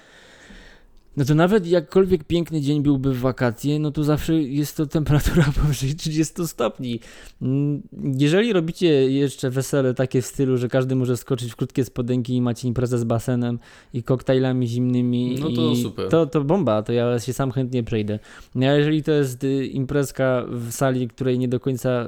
[1.17, 5.45] No to nawet jakkolwiek piękny dzień byłby w wakacje, no to zawsze jest to temperatura
[5.61, 6.99] powyżej 30 stopni.
[7.41, 7.81] Mm,
[8.17, 12.41] Jeżeli robicie jeszcze wesele takie w stylu, że każdy może skoczyć w krótkie spodenki i
[12.41, 13.59] macie imprezę z basenem
[13.93, 16.09] i koktajlami zimnymi, No to super.
[16.09, 18.19] To, to bomba, to ja się sam chętnie przejdę.
[18.55, 22.05] No a jeżeli to jest y, imprezka w sali, której nie do końca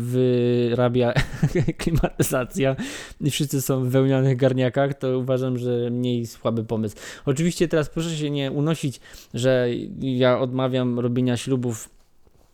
[0.00, 1.12] wyrabia
[1.78, 2.76] klimatyzacja
[3.20, 6.96] i wszyscy są w wełnianych garniakach, to uważam, że mniej słaby pomysł.
[7.26, 9.00] Oczywiście teraz proszę się nie unosić,
[9.34, 9.68] że
[10.00, 11.90] ja odmawiam robienia ślubów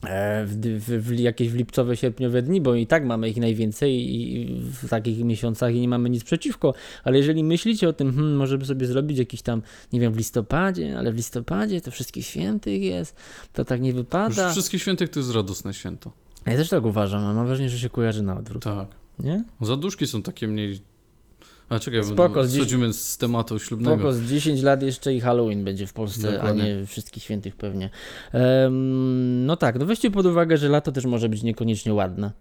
[0.05, 4.15] e, w, w, w jakieś w lipcowe, sierpniowe dni, bo i tak mamy ich najwięcej
[4.15, 8.37] i w takich miesiącach i nie mamy nic przeciwko, ale jeżeli myślicie o tym, hmm,
[8.37, 12.27] może by sobie zrobić jakiś tam, nie wiem, w listopadzie, ale w listopadzie to wszystkich
[12.27, 13.17] świętych jest,
[13.53, 14.51] to tak nie Już wypada.
[14.51, 16.13] Wszystkich świętych to jest radosne święto.
[16.47, 18.89] Ja też tak uważam, mam wrażenie, że się kojarzy na odwrót, Tak.
[19.19, 19.45] nie?
[19.61, 20.81] Zaduszki są takie mniej...
[21.69, 23.97] A czekaj, bo Spoko, z dziś- schodzimy z tematu ślubnego.
[23.97, 26.63] Spoko, z 10 lat jeszcze i Halloween będzie w Polsce, Dokładnie.
[26.63, 27.91] a nie wszystkich świętych pewnie.
[28.33, 32.33] Em, no tak, no weźcie pod uwagę, że lato też może być niekoniecznie ładne.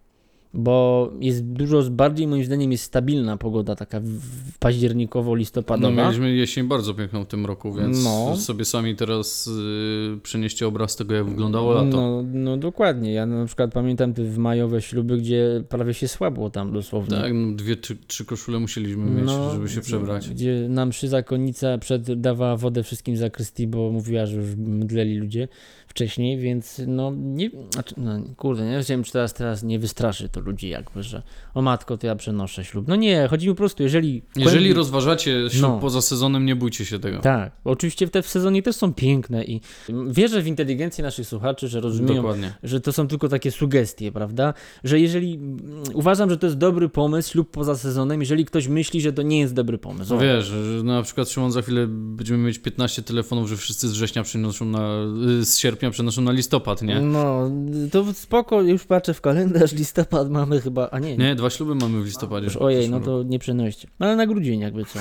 [0.55, 5.91] Bo jest dużo bardziej, moim zdaniem, jest stabilna pogoda, taka w- w- No, październikowo-listopadowa.
[6.05, 8.35] mieliśmy jesień bardzo piękną w tym roku, więc No.
[8.37, 11.87] sobie sami teraz y, przenieście obraz tego, jak wyglądało lato.
[11.87, 13.13] No, no dokładnie.
[13.13, 17.17] Ja na przykład pamiętam te w majowe śluby, gdzie prawie się słabło tam dosłownie.
[17.17, 20.27] Tak, no, dwie, trzy, trzy koszule musieliśmy mieć, żeby się przebrać.
[20.27, 25.17] No, Gdzie nam przy zakonnica przed dawała wodę wszystkim zakrystii, bo mówiła, że już mdleli
[25.17, 25.47] ludzie
[25.97, 30.39] wcześniej, więc no nie, znaczy, no kurde, nie wiem, czy teraz, teraz nie wystraszy to
[30.39, 32.87] ludzi jakby, że o matko, to ja przenoszę ślub.
[32.87, 34.21] No nie, chodzi mi po prostu, jeżeli...
[34.35, 35.79] Jeżeli rozważacie ślub No.
[35.79, 37.19] poza sezonem, nie bójcie się tego.
[37.19, 39.61] Tak, oczywiście te w sezonie też są piękne i
[40.07, 42.53] wierzę w inteligencję naszych słuchaczy, że rozumieją, Dokładnie.
[42.63, 44.53] że to są tylko takie sugestie, prawda?
[44.83, 45.39] Że jeżeli
[45.93, 49.39] uważam, że to jest dobry pomysł, ślub poza sezonem, jeżeli ktoś myśli, że to nie
[49.39, 50.13] jest dobry pomysł.
[50.13, 53.91] No wiesz, że na przykład Szymon za chwilę będziemy mieć 15 telefonów, że wszyscy z
[53.91, 54.89] września przenoszą na,
[55.41, 57.01] z sierpnia przenoszą na listopad, nie?
[57.01, 57.51] No,
[57.91, 62.01] to spoko, już patrzę w kalendarz, listopad mamy chyba, a nie, Nie, dwa śluby mamy
[62.01, 62.45] w listopadzie.
[62.45, 63.87] Już, ojej, no to nie przenoście.
[63.99, 64.99] No ale na grudzień jakby co.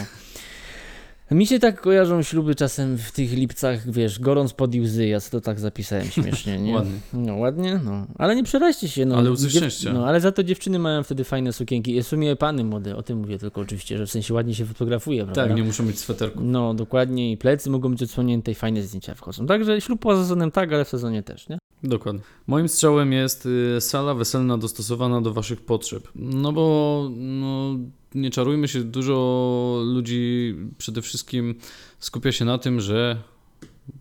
[1.34, 5.40] Mi się tak kojarzą śluby czasem w tych lipcach, wiesz, gorąc pod łzy, ja to
[5.40, 6.74] tak zapisałem śmiesznie, nie?
[6.74, 6.98] Ładnie.
[7.12, 8.06] No ładnie, no.
[8.18, 9.16] Ale nie przeraźcie się, no.
[9.16, 9.92] Ale łzy szczęścia.
[9.92, 11.96] No, ale za to dziewczyny mają wtedy fajne sukienki.
[11.96, 14.66] I w sumie pany młode, o tym mówię tylko oczywiście, że w sensie ładnie się
[14.66, 15.46] fotografuje, prawda?
[15.46, 16.40] Tak, nie muszą mieć sweterku.
[16.42, 19.46] No, dokładnie i plecy mogą być odsłonięte i fajne zdjęcia wchodzą.
[19.46, 21.58] Także ślub poza sezonem tak, ale w sezonie też, nie?
[21.82, 22.20] Dokładnie.
[22.46, 26.08] Moim strzałem jest y, sala weselna dostosowana do waszych potrzeb.
[26.14, 27.76] No bo no,
[28.14, 31.54] nie czarujmy się, dużo ludzi przede wszystkim
[31.98, 33.22] skupia się na tym, że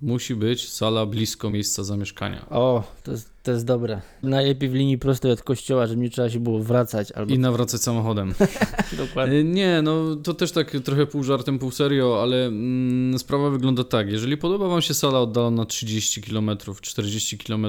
[0.02, 2.50] musi być sala blisko miejsca zamieszkania.
[2.50, 4.02] O, to jest, to jest dobre.
[4.24, 7.34] Najlepiej w linii prostej od kościoła, żeby nie trzeba się było wracać albo...
[7.34, 8.34] I nawracać samochodem.
[8.98, 9.44] Dokładnie.
[9.44, 14.12] Nie, no to też tak trochę pół żartem, pół serio, ale mm, sprawa wygląda tak.
[14.12, 16.52] Jeżeli podoba Wam się sala oddalona 30 km,
[16.82, 17.66] 40 km,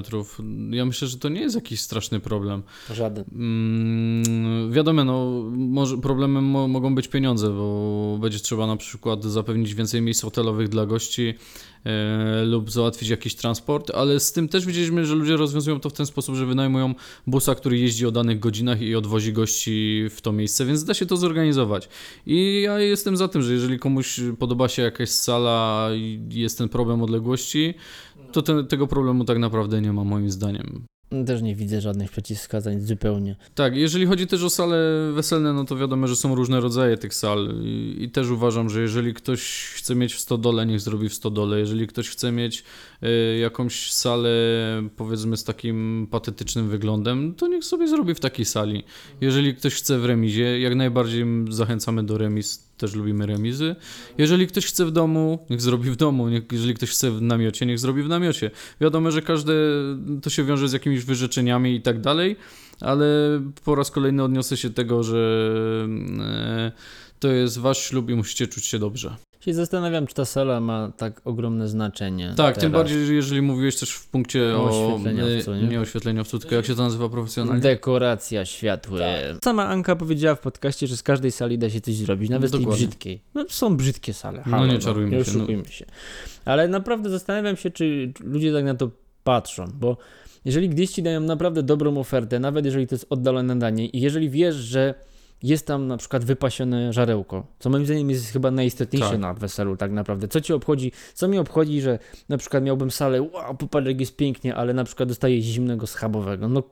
[0.70, 2.62] ja myślę, że to nie jest jakiś straszny problem.
[2.90, 3.24] Żaden.
[3.32, 9.74] Mm, wiadomo, no, może problemem mo mogą być pieniądze, bo będzie trzeba na przykład zapewnić
[9.74, 11.34] więcej miejsc hotelowych dla gości
[12.44, 16.06] lub załatwić jakiś transport, ale z tym też widzieliśmy, że ludzie rozwiązują to w ten
[16.06, 16.94] sposób, że wynajmują
[17.26, 21.06] busa, który jeździ o danych godzinach i odwozi gości w to miejsce, więc da się
[21.06, 21.88] to zorganizować.
[22.26, 26.68] I ja jestem za tym, że jeżeli komuś podoba się jakaś sala i jest ten
[26.68, 27.74] problem odległości,
[28.32, 30.91] to te, tego problemu tak naprawdę nie ma moim zdaniem.
[31.26, 33.36] Też nie widzę żadnych przeciwwskazań zupełnie.
[33.54, 34.76] Tak, jeżeli chodzi też o sale
[35.14, 38.82] weselne, no to wiadomo, że są różne rodzaje tych sal i, i też uważam, że
[38.82, 39.42] jeżeli ktoś
[39.76, 41.58] chce mieć w stodole, niech zrobi w stodole.
[41.58, 42.64] Jeżeli ktoś chce mieć
[43.02, 44.30] y, jakąś salę,
[44.96, 48.84] powiedzmy z takim patetycznym wyglądem, to niech sobie zrobi w takiej sali.
[49.20, 53.76] Jeżeli ktoś chce w remizie, jak najbardziej zachęcamy do remiz, też lubimy remizy.
[54.18, 56.26] Jeżeli ktoś chce w domu, niech zrobi w domu.
[56.52, 58.50] Jeżeli ktoś chce w namiocie, niech zrobi w namiocie.
[58.80, 59.52] Wiadomo, że każde
[60.22, 62.36] to się wiąże z jakimiś wyrzeczeniami i tak dalej,
[62.80, 63.06] ale
[63.64, 65.46] po raz kolejny odniosę się tego, że
[66.20, 66.72] e,
[67.20, 69.16] to jest wasz ślub i musicie czuć się dobrze.
[69.44, 72.34] Się zastanawiam, czy ta sala ma tak ogromne znaczenie.
[72.36, 72.72] Tak, tym teraz.
[72.72, 75.68] bardziej, że jeżeli mówiłeś też w punkcie O o, oświetleniowcu, e, nie?
[75.68, 77.60] nie oświetleniowcu, tylko jak się to nazywa profesjonalnie?
[77.60, 78.98] Dekoracja światła.
[79.44, 82.52] Sama Anka powiedziała w podcaście, że z każdej sali da się coś zrobić, nawet z
[82.52, 83.22] tej brzydkiej.
[83.34, 84.42] No są brzydkie sale.
[84.46, 85.38] No nie czarujmy nie się, no.
[85.38, 85.86] oszukujmy się.
[86.44, 88.90] Ale naprawdę zastanawiam się, czy ludzie tak na to
[89.24, 89.96] patrzą, bo
[90.44, 94.30] jeżeli gdzieś ci dają naprawdę dobrą ofertę, nawet jeżeli to jest oddalone danie i jeżeli
[94.30, 94.94] wiesz, że
[95.42, 99.20] jest tam na przykład wypasione żarełko, co moim zdaniem jest chyba najistotniejsze Tak.
[99.20, 100.28] na weselu tak naprawdę.
[100.28, 104.16] Co ci obchodzi, co mi obchodzi, że na przykład miałbym salę, wow, popatrz jak jest
[104.16, 106.48] pięknie, ale na przykład dostaję zimnego schabowego.
[106.48, 106.62] No,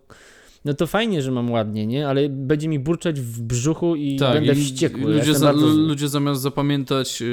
[0.64, 2.08] no to fajnie, że mam ładnie, nie?
[2.08, 5.14] Ale będzie mi burczeć w brzuchu i będę i wściekły.
[5.14, 7.26] Ludzie, za, bardzo ludzie zamiast zapamiętać, yy,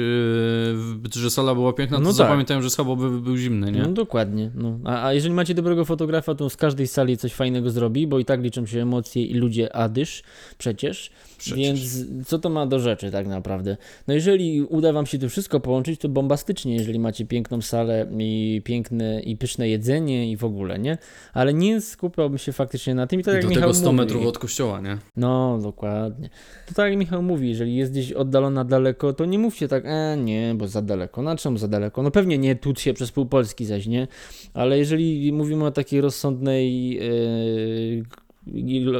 [1.14, 2.16] że sala była piękna, to No tak.
[2.16, 3.82] zapamiętają, że schabowy był zimny, nie?
[3.82, 4.50] No dokładnie.
[4.54, 4.78] No.
[4.84, 8.24] A, a jeżeli macie dobrego fotografa, to z każdej sali coś fajnego zrobi, bo i
[8.24, 10.22] tak liczą się emocje i ludzie, a dysz
[10.58, 11.10] przecież.
[11.38, 11.56] Przecież.
[11.56, 13.76] Więc co to ma do rzeczy tak naprawdę?
[14.08, 18.62] No jeżeli uda wam się to wszystko połączyć, to bombastycznie, jeżeli macie piękną salę i
[18.64, 20.98] piękne i pyszne jedzenie i w ogóle, nie?
[21.32, 23.96] Ale nie skupiałbym się faktycznie na tym i tak jak do Michał tego 100 mówi.
[23.96, 24.98] metrów od kościoła, nie?
[25.16, 26.30] No, dokładnie.
[26.68, 30.16] To tak jak Michał mówi, jeżeli jest gdzieś oddalona daleko, to nie mówcie tak, e,
[30.16, 31.22] nie, bo za daleko.
[31.22, 32.02] No czemu za daleko?
[32.02, 34.08] No pewnie nie tłuc się przez pół Polski zaś, nie?
[34.54, 38.04] Ale jeżeli mówimy o takiej rozsądnej yy,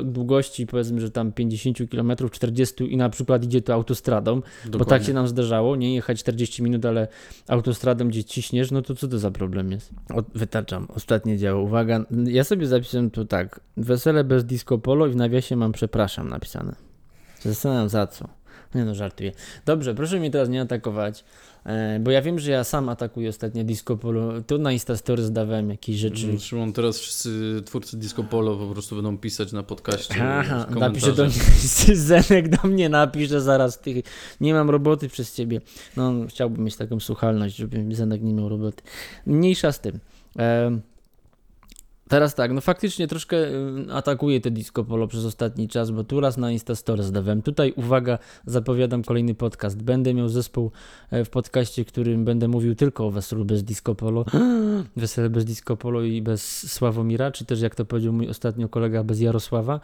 [0.04, 5.04] długości, powiedzmy, że tam 50 km, 40 i na przykład idzie to autostradą, bo tak
[5.04, 7.08] się nam zdarzało, nie jechać 40 minut, ale
[7.48, 9.90] autostradą gdzie ciśniesz, no to co to za problem jest?
[10.14, 15.10] O, wytaczam, ostatnie działo, uwaga, ja sobie zapisałem tu tak, wesele bez disco polo i
[15.10, 16.74] w nawiasie mam przepraszam napisane.
[17.40, 18.37] Zastanawiam za co.
[18.74, 19.32] Nie no, żartuję.
[19.66, 21.24] Dobrze, proszę mnie teraz nie atakować,
[21.64, 25.70] e, bo ja wiem, że ja sam atakuję ostatnio disco polo, tu na Instastory zdawałem
[25.70, 26.26] jakieś rzeczy.
[26.26, 31.12] Mm, Szymon, teraz wszyscy twórcy Disco Polo po prostu będą pisać na podcaście Aha, napiszę
[31.12, 31.96] do komentarzach.
[31.96, 34.02] Zenek do mnie napisze zaraz ty,
[34.40, 35.60] nie mam roboty przez ciebie.
[35.96, 38.82] No, chciałbym mieć taką słuchalność, żeby Zenek nie miał roboty.
[39.26, 39.98] Mniejsza z tym.
[40.36, 40.82] Em,
[42.08, 46.20] Teraz tak, no faktycznie troszkę y, atakuję te disco polo przez ostatni czas, bo tu
[46.20, 47.42] raz na Instastory zdawałem.
[47.42, 49.82] Tutaj uwaga, zapowiadam kolejny podcast.
[49.82, 50.70] Będę miał zespół
[51.10, 54.24] e, w podcaście, którym będę mówił tylko o weselu bez disco polo.
[54.96, 59.04] Wesele bez disco polo i bez Sławomira, czy też jak to powiedział mój ostatnio kolega,
[59.04, 59.80] bez Jarosława.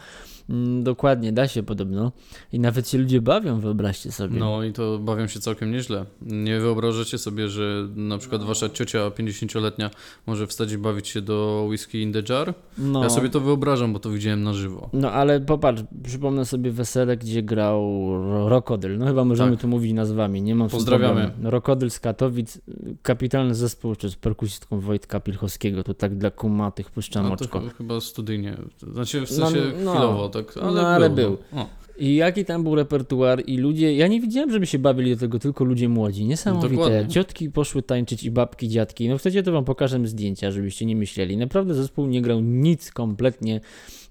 [0.51, 2.13] Mm, dokładnie, da się podobno.
[2.53, 4.39] I nawet się ludzie bawią, wyobraźcie sobie.
[4.39, 6.05] No i to bawią się całkiem nieźle.
[6.23, 9.91] Nie wyobrażacie sobie, że na przykład wasza ciocia 50-letnia
[10.27, 12.55] może wstać i bawić się do Whisky the Jar?
[12.79, 13.03] no.
[13.03, 14.89] Ja sobie to wyobrażam, bo to widziałem na żywo.
[14.93, 17.83] No ale popatrz, przypomnę sobie wesele, gdzie grał
[18.31, 18.99] Ro- Rokodyl.
[18.99, 19.61] No chyba możemy Tak.
[19.61, 21.31] tu mówić nazwami, nie mam Pozdrawiamy.
[21.43, 22.61] No, Rokodyl z Katowic,
[23.03, 27.61] kapitalny zespół, czy z perkusistką Wojtka Pilchowskiego, to tak dla kumatych puszczam No oczko.
[27.61, 28.57] ch- chyba studyjnie.
[28.93, 29.91] Znaczy w No, sensie no.
[29.93, 30.57] chwilowo, tak?
[30.63, 31.17] Ale No, ale był.
[31.31, 31.39] był.
[31.53, 31.67] No.
[31.99, 35.39] I jaki tam był repertuar i ludzie, ja nie widziałem, żeby się bawili do tego,
[35.39, 36.75] tylko ludzie młodzi, niesamowite.
[36.75, 37.09] Dokładnie.
[37.09, 39.09] Ciotki poszły tańczyć i babki, dziadki.
[39.09, 41.37] No chcecie, to wam pokażę zdjęcia, żebyście nie myśleli.
[41.37, 43.61] Naprawdę zespół nie grał nic kompletnie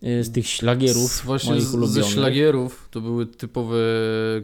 [0.04, 2.12] y, z tych szlagierów Z, właśnie moich z, ze ulubionych.
[2.12, 3.78] szlagierów to były typowe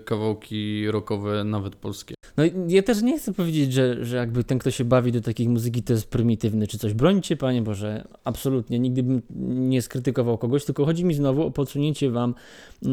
[0.05, 2.15] kawałki rockowe, nawet polskie.
[2.37, 5.49] No ja też nie chcę powiedzieć, że, że jakby ten, kto się bawi do takiej
[5.49, 6.93] muzyki, to jest prymitywny czy coś.
[6.93, 8.79] Brońcie, Panie Boże, absolutnie.
[8.79, 9.21] Nigdy bym
[9.69, 12.35] nie skrytykował kogoś, tylko chodzi mi znowu o podsunięcie Wam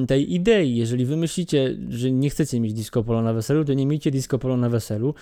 [0.08, 0.76] tej idei.
[0.76, 4.38] Jeżeli wy myślicie, że nie chcecie mieć disco polo na weselu, to nie miejcie disco
[4.38, 5.14] polo na weselu.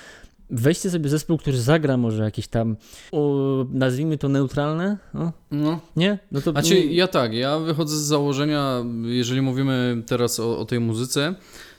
[0.50, 2.76] Weźcie sobie zespół, który zagra może jakieś tam,
[3.12, 5.80] o, nazwijmy to neutralne, o, No.
[5.96, 6.18] nie?
[6.32, 10.80] No to Znaczy, ja tak, ja wychodzę z założenia, jeżeli mówimy teraz o, o tej
[10.80, 11.34] muzyce,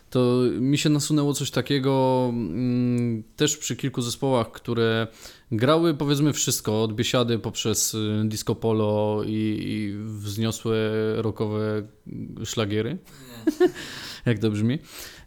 [0.09, 5.07] to mi się nasunęło coś takiego mm, też przy kilku zespołach, które
[5.51, 10.77] grały powiedzmy wszystko, od biesiady poprzez y, disco polo i, i wzniosłe
[11.15, 11.83] rockowe
[12.43, 12.97] szlagiery.
[14.25, 14.79] Jak to brzmi.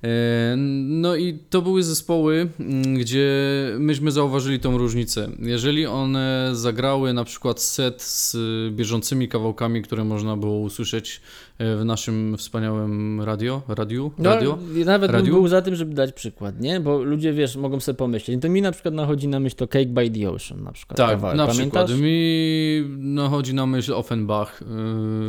[0.05, 0.55] E,
[0.87, 2.49] No i to były zespoły,
[2.97, 3.31] gdzie
[3.79, 5.31] myśmy zauważyli tą różnicę.
[5.39, 8.37] Jeżeli one zagrały na przykład set z
[8.75, 11.21] bieżącymi kawałkami, które można było usłyszeć
[11.61, 15.25] w naszym wspaniałym radio, radiu, No, radio, nawet Radiu?
[15.27, 16.81] bym był za tym, żeby dać przykład, nie?
[16.81, 18.43] Bo ludzie, wiesz, mogą sobie pomyśleć.
[18.43, 20.97] To mi na przykład nachodzi na myśl to Cake by the Ocean na przykład.
[20.97, 21.37] Tak, kawałek.
[21.37, 21.85] na Pamiętasz?
[21.85, 22.03] przykład.
[22.03, 24.61] Mi nachodzi na myśl Offenbach,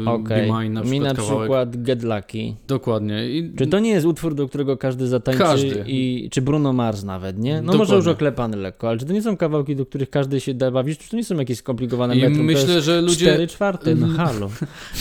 [0.06, 0.52] yy, Okej.
[0.52, 1.39] Be Mine na Mi przykład na kawałek.
[1.42, 2.56] przykład Get Lucky.
[2.68, 3.30] Dokładnie.
[3.30, 5.39] I Czy to nie jest utwór, do którego każdy zatańczy?
[5.44, 5.84] Każdy.
[5.88, 7.56] I, czy Bruno Mars nawet, nie?
[7.56, 7.96] No może Dokładnie.
[7.96, 11.00] już oklepany lekko, ale czy to nie są kawałki, do których każdy się da bawić?
[11.00, 12.46] Czy to nie są jakieś skomplikowane I metrum?
[12.46, 14.50] myślę, że ludzie, 4 czwarte, no halo.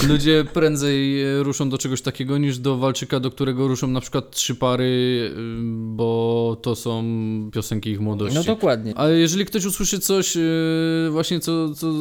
[0.09, 4.31] ludzie prędzej e, ruszą do czegoś takiego niż do walczyka, do którego ruszą na przykład
[4.31, 5.31] trzy pary, y,
[5.97, 7.05] bo to są
[7.53, 8.35] piosenki ich młodości.
[8.39, 8.93] No dokładnie.
[8.97, 10.41] Ale jeżeli ktoś usłyszy coś y,
[11.11, 11.93] właśnie, co, co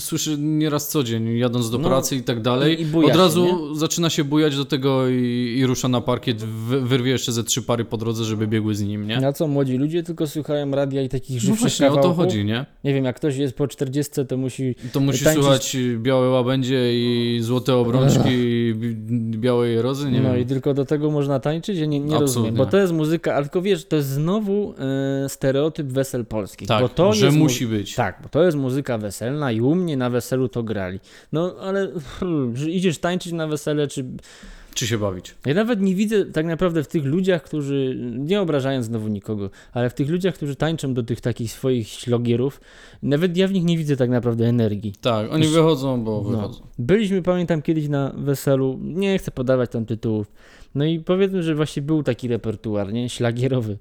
[0.00, 3.12] słyszy nieraz co dzień, jadąc do No, pracy i tak dalej, i- i buja od
[3.12, 7.32] się, razu zaczyna się bujać do tego i, i rusza na parkiet, wy- wyrwie jeszcze
[7.32, 9.20] ze trzy pary po drodze, żeby biegły z nim, nie?
[9.20, 12.24] Na co młodzi ludzie tylko słuchają radia i takich No żywszych właśnie, o to kawałków?
[12.24, 12.66] chodzi, nie?
[12.84, 16.90] Nie wiem, jak ktoś jest po 40, to musi To musi Tańczyć- słuchać białe łabędzie
[16.94, 18.74] i złote obrączki i
[19.38, 20.40] białej rozy, nie no wiem.
[20.42, 21.78] i tylko do tego można tańczyć?
[21.78, 24.74] Ja nie, nie rozumiem, bo to jest muzyka, ale tylko wiesz, to jest znowu
[25.24, 26.68] e, stereotyp wesel polskich.
[26.68, 27.94] Tak, bo to że jest mu- musi być.
[27.94, 31.00] Tak, bo to jest muzyka weselna i u mnie na weselu to grali.
[31.32, 31.88] No ale
[32.54, 34.04] że idziesz tańczyć na wesele, czy
[34.74, 35.34] Czy się bawić?
[35.46, 39.90] Ja nawet nie widzę tak naprawdę w tych ludziach, którzy, nie obrażając znowu nikogo, ale
[39.90, 42.60] w tych ludziach, którzy tańczą do tych takich swoich ślogierów,
[43.02, 44.92] nawet ja w nich nie widzę tak naprawdę energii.
[45.00, 46.30] Tak, oni Już- wychodzą, bo No.
[46.30, 46.60] wychodzą.
[46.78, 50.32] Byliśmy, pamiętam, kiedyś na weselu, nie chcę podawać tam tytułów,
[50.74, 53.78] no i powiedzmy, że właśnie był taki repertuar, nie, szlagierowy.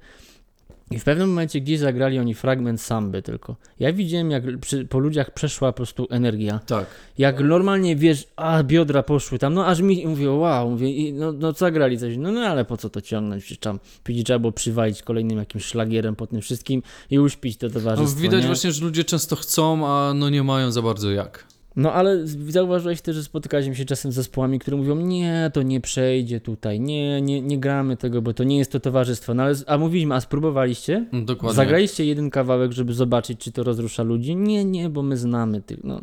[0.92, 3.56] I w pewnym momencie gdzieś zagrali oni fragment samby tylko.
[3.80, 6.60] Ja widziałem, jak przy, po ludziach przeszła po prostu energia.
[6.66, 6.86] Tak.
[7.18, 11.52] Jak normalnie wiesz, a biodra poszły tam, no aż mi mówię, wow, mówię, no, no
[11.52, 15.02] zagrali coś, no, no ale po co to ciągnąć, przecież tam później trzeba było przywalić
[15.04, 18.48] kolejnym jakimś szlagierem po tym wszystkim i uśpić to No, towarzystwo, widać nie?
[18.48, 21.52] właśnie, że ludzie często chcą, a no nie mają za bardzo jak.
[21.76, 25.82] No ale zauważyłeś też, że spotykaliśmy się czasem z zespołami, które mówią, nie, to nie
[25.82, 29.56] przejdzie tutaj, nie, nie, nie gramy tego, bo to nie jest to towarzystwo, no ale,
[29.68, 31.06] a mówiliśmy, a spróbowaliście?
[31.14, 31.56] Dokładnie.
[31.56, 34.36] Zagraliście jeden kawałek, żeby zobaczyć, czy to rozrusza ludzi?
[34.36, 36.02] Nie, nie, bo my znamy tych, no.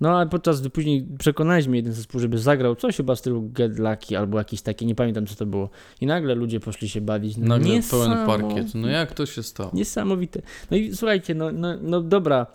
[0.00, 3.78] No ale podczas gdy później przekonaliśmy jeden zespół, żeby zagrał coś chyba w stylu Get
[3.78, 5.70] Lucky albo jakiś taki, nie pamiętam co to było.
[6.00, 7.36] I nagle ludzie poszli się bawić.
[7.36, 8.74] No, Nagle pełen parkiet.
[8.74, 9.70] No jak to się stało?
[9.74, 10.42] Niesamowite.
[10.70, 12.46] No i słuchajcie, no, no, no dobra.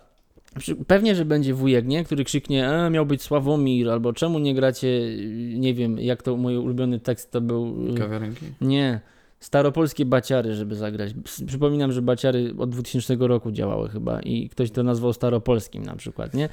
[0.86, 2.04] Pewnie, że będzie wujek, nie?
[2.04, 5.16] Który krzyknie, e, miał być Sławomir, albo czemu nie gracie,
[5.54, 7.76] nie wiem, jak to mój ulubiony tekst to był.
[7.98, 8.44] Kawiarenki?
[8.60, 9.00] Nie.
[9.40, 11.14] Staropolskie baciary, żeby zagrać.
[11.46, 16.34] Przypominam, że baciary od 2000 roku działały chyba i ktoś to nazwał staropolskim na przykład,
[16.34, 16.48] nie?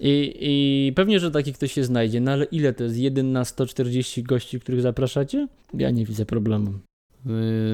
[0.00, 2.96] I, I pewnie, że taki ktoś się znajdzie, no ale ile to jest?
[2.96, 5.48] 1 na 140 gości, których zapraszacie?
[5.74, 6.72] Ja nie widzę problemu.
[7.26, 7.32] Yy,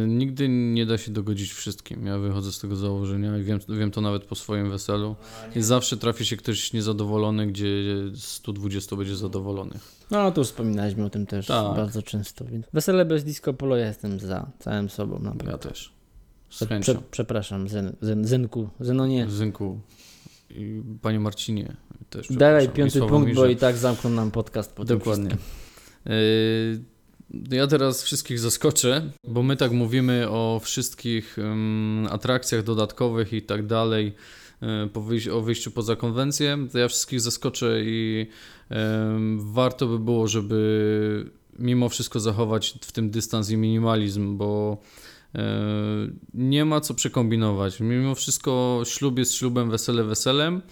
[0.09, 2.07] nigdy nie da się dogodzić wszystkim.
[2.07, 5.17] Ja wychodzę z tego założenia i wiem, wiem to nawet po swoim weselu.
[5.57, 7.67] I zawsze trafi się ktoś niezadowolony, gdzie
[8.15, 9.83] 120 będzie zadowolonych.
[10.11, 11.77] No, to już wspominaliśmy o tym też Tak.
[11.77, 12.45] bardzo często.
[12.45, 15.15] Więc wesele bez disco polo ja jestem za całym sobą.
[15.17, 15.69] Ja Naprawdę.
[15.69, 15.93] też.
[16.51, 17.03] Z Prze- chęcią.
[17.11, 19.27] przepraszam, zen, zen, Zenku, Zenonie.
[19.31, 19.81] Zynku
[20.51, 21.77] i panie Marcinie
[22.11, 22.27] też.
[22.29, 22.73] Przepraszam.
[22.73, 25.31] piąty punkt, bo i tak zamkną nam podcast po tym Dokładnie.
[25.31, 26.87] wszystkim.
[27.51, 31.37] Ja teraz wszystkich zaskoczę, bo my tak mówimy o wszystkich
[32.11, 34.15] atrakcjach dodatkowych i tak dalej,
[34.95, 36.59] wyjś- o wyjściu poza konwencję.
[36.73, 38.27] To ja wszystkich zaskoczę i
[39.39, 44.79] warto by było, żeby mimo wszystko zachować w tym dystans i minimalizm, bo
[45.35, 45.41] yy,
[46.35, 47.81] nie ma co przekombinować.
[47.81, 50.63] Mimo wszystko ślub jest ślubem, wesele weselem.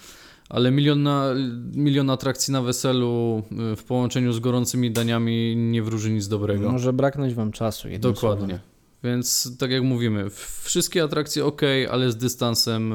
[0.49, 1.25] Ale milion, na,
[1.75, 3.43] milion atrakcji na weselu
[3.73, 6.73] y, w połączeniu z gorącymi daniami nie wróży nic dobrego.
[6.73, 7.89] Może braknąć wam czasu.
[7.99, 8.47] Dokładnie.
[8.47, 8.59] słowem.
[9.05, 10.31] Więc tak jak mówimy,
[10.63, 12.93] wszystkie atrakcje ok, ale z dystansem.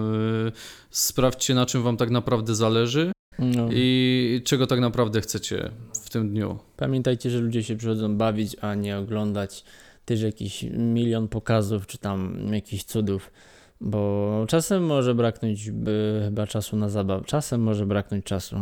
[0.47, 0.51] y,
[0.89, 3.69] Sprawdźcie na czym wam tak naprawdę zależy No.
[3.71, 5.71] i czego tak naprawdę chcecie
[6.03, 6.59] w tym dniu.
[6.77, 9.63] Pamiętajcie, że ludzie się przychodzą bawić, a nie oglądać
[10.05, 13.31] też jakiś milion pokazów, czy tam jakichś cudów.
[13.81, 17.25] Bo czasem może braknąć by, chyba czasu na zabawę.
[17.25, 18.55] Czasem może braknąć czasu.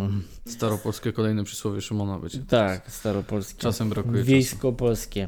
[0.47, 2.39] Staropolskie kolejne przysłowie Szymona będzie.
[2.39, 3.61] Tak, staropolskie.
[3.61, 4.24] Czasem brakuje.
[4.24, 5.28] Wiejsko-polskie.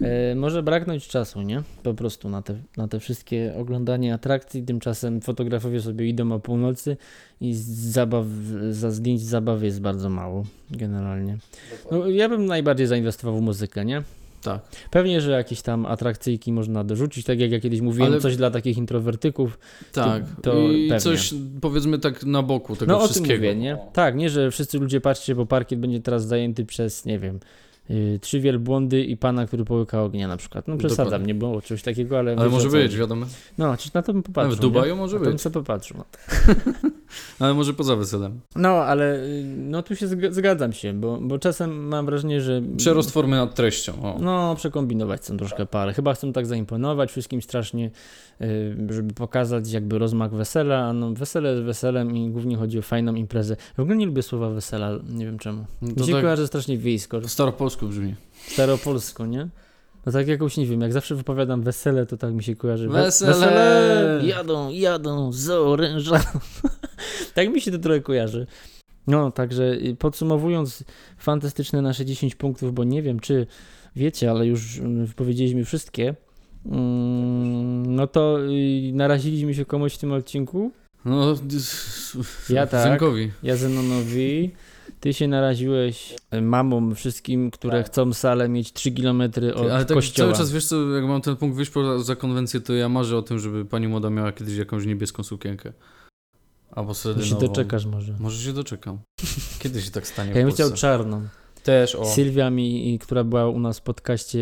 [0.00, 1.62] E, może braknąć czasu, nie?
[1.82, 4.62] Po prostu na te, na te wszystkie oglądanie atrakcji.
[4.62, 6.96] Tymczasem fotografowie sobie idą o północy
[7.40, 8.26] i zabaw,
[8.70, 11.38] za zdjęć zabawy jest bardzo mało, generalnie.
[11.90, 14.02] No, ja bym najbardziej zainwestował w muzykę, nie?
[14.42, 14.60] Tak.
[14.90, 18.50] Pewnie, że jakieś tam atrakcyjki można dorzucić, tak jak ja kiedyś mówiłem, Ale- coś dla
[18.50, 19.58] takich introwertyków.
[19.92, 20.22] Tak.
[20.42, 21.00] to I pewnie.
[21.00, 23.34] coś powiedzmy tak na boku tego no o tym wszystkiego.
[23.34, 23.78] mówię, nie?
[23.92, 27.40] Tak, nie, że wszyscy ludzie patrzcie, bo parkiet będzie teraz zajęty przez, nie wiem,
[27.88, 30.68] yy, trzy wielbłądy i pana, który połyka ognia na przykład.
[30.68, 31.26] No przesadzam, Dokładnie.
[31.26, 32.36] nie było czegoś takiego, ale...
[32.36, 33.26] Ale może być, wiadomo.
[33.58, 35.00] No, czy na to bym popatrzył, w Dubaju nie?
[35.00, 35.42] może Na to bym być.
[35.42, 35.96] sobie popatrzył.
[35.98, 36.04] No.
[37.38, 38.40] Ale może poza weselem.
[38.56, 42.62] No, ale y, no tu się zg- zgadzam się, bo, bo czasem mam wrażenie, że...
[42.76, 43.92] Przerost formy nad treścią.
[44.02, 44.18] O.
[44.20, 45.92] No, przekombinować chcą troszkę parę.
[45.92, 47.90] Chyba chcą tak zaimponować wszystkim strasznie,
[48.40, 50.78] y, żeby pokazać jakby rozmach wesela.
[50.84, 53.56] A no, wesele jest weselem i głównie chodzi o fajną imprezę.
[53.76, 55.64] W ogóle nie lubię słowa wesela, nie wiem czemu.
[55.82, 58.14] No się tak kojarzy strasznie wiejsko, staropolsku brzmi.
[58.46, 59.48] staropolsko, nie?
[60.06, 62.88] No tak jakoś nie wiem, jak zawsze wypowiadam wesele, to tak mi się kojarzy.
[62.88, 64.20] We- Wesele!
[64.24, 66.20] Jadą, jadą z oręża.
[67.34, 68.46] Tak mi się to trochę kojarzy.
[69.06, 70.84] No, także y, podsumowując
[71.18, 73.46] fantastyczne nasze 10 punktów, bo nie wiem, czy
[73.96, 76.14] wiecie, ale już mm, powiedzieliśmy wszystkie,
[76.66, 80.72] mm, no to y, naraziliśmy się komuś w tym odcinku.
[81.04, 81.34] No,
[82.48, 82.88] Ja tak.
[82.88, 83.30] Zynkowi.
[83.42, 84.50] Ja Zenonowi,
[85.00, 89.22] ty się naraziłeś y, mamom wszystkim, które chcą salę mieć 3 km
[89.54, 90.32] od Ale tak kościoła.
[90.32, 93.22] cały czas, wiesz co, jak mam ten punkt wyjść poza konwencję, to ja marzę o
[93.22, 95.72] tym, żeby pani młoda miała kiedyś jakąś niebieską sukienkę.
[96.72, 97.40] Albo To się sredynową.
[97.40, 98.14] doczekasz może.
[98.20, 98.98] Może się doczekam.
[99.62, 101.22] Kiedy się tak stanie Ja bym chciał czarną.
[101.62, 102.04] Też, o.
[102.04, 104.38] Sylwia mi, która była u nas w podcaście,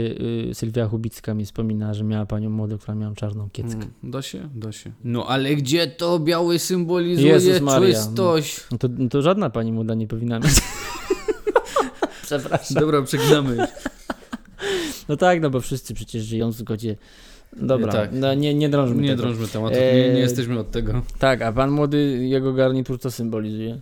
[0.50, 3.74] y, Sylwia Chubicka mi wspomina, że miała panią młodą, która miała czarną kieckę.
[3.74, 4.48] Mm, Da się?
[4.54, 4.92] Da się.
[5.04, 8.60] No ale gdzie to biały symbolizuje Jezus Maria, czystość?
[8.72, 10.54] No to, no to żadna pani młoda nie powinna mieć.
[12.22, 12.76] Przepraszam.
[12.80, 13.68] Dobra, przeginamy już.
[15.08, 16.96] No tak, no bo wszyscy przecież żyją w zgodzie.
[17.56, 18.10] Dobra, Tak.
[18.12, 19.22] no nie, nie drążmy Nie tego.
[19.22, 21.02] drążmy tematu, Eee, nie, nie jesteśmy od tego.
[21.18, 23.80] Tak, a pan młody, jego garnitur co symbolizuje?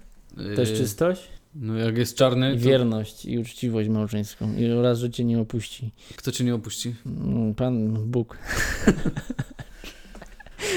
[0.57, 1.23] Też Eee, czystość?
[1.55, 4.55] No jak jest czarny, I to wierność i uczciwość małżeńską.
[4.57, 5.91] I oraz, że cię nie opuści.
[6.17, 6.95] kto cię nie opuści?
[7.07, 8.39] Mm, Pan Bóg.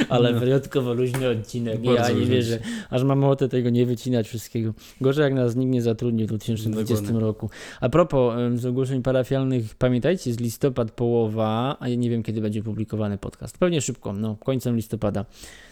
[0.10, 0.40] Ale No.
[0.40, 1.84] wyjątkowo luźny odcinek.
[1.86, 2.60] ja Bardzo nie luźny wierzę.
[2.90, 4.74] Aż mam ochotę tego nie wycinać wszystkiego.
[5.02, 7.20] Gorzej jak nas nikt nie zatrudni w 2020 Dokładnie.
[7.20, 7.50] roku.
[7.82, 12.64] A propos z ogłoszeń parafialnych, pamiętajcie, jest listopad połowa, a ja nie wiem kiedy będzie
[12.64, 13.58] publikowany podcast.
[13.58, 15.26] Pewnie szybko, no końcem listopada.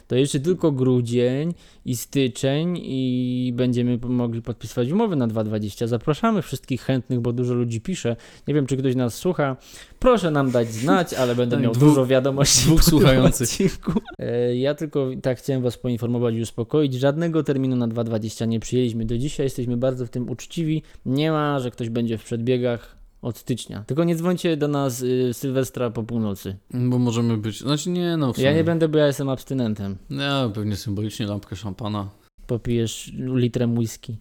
[0.09, 1.53] To jeszcze tylko grudzień
[1.85, 5.87] i styczeń i będziemy mogli podpisywać umowy na 2.20.
[5.87, 8.15] Zapraszamy wszystkich chętnych, bo dużo ludzi pisze.
[8.47, 9.57] Nie wiem, czy ktoś nas słucha.
[9.99, 12.65] Proszę nam dać znać, ale będę miał dużo wiadomości.
[12.65, 13.49] dwóch słuchających.
[13.49, 13.91] odcinku.
[14.19, 16.93] E, Ja tylko tak chciałem Was poinformować i uspokoić.
[16.93, 19.05] Żadnego terminu na 2.20 nie przyjęliśmy.
[19.05, 20.83] Do dzisiaj jesteśmy bardzo w tym uczciwi.
[21.05, 23.83] Nie ma, że ktoś będzie w przedbiegach od stycznia.
[23.87, 26.55] Tylko nie dzwońcie do nas y, Sylwestra po północy.
[26.73, 28.47] Bo możemy być, znaczy nie no w sumie.
[28.47, 29.97] Ja nie będę, bo ja jestem abstynentem.
[30.09, 32.09] Ja pewnie symbolicznie lampkę szampana,
[32.47, 34.17] Popijesz litrem whisky.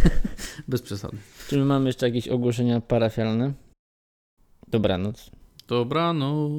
[0.68, 1.16] bez przesady.
[1.48, 3.52] Czy my mamy jeszcze jakieś ogłoszenia parafialne?
[4.68, 5.30] Dobranoc.
[5.68, 6.50] Dobra, no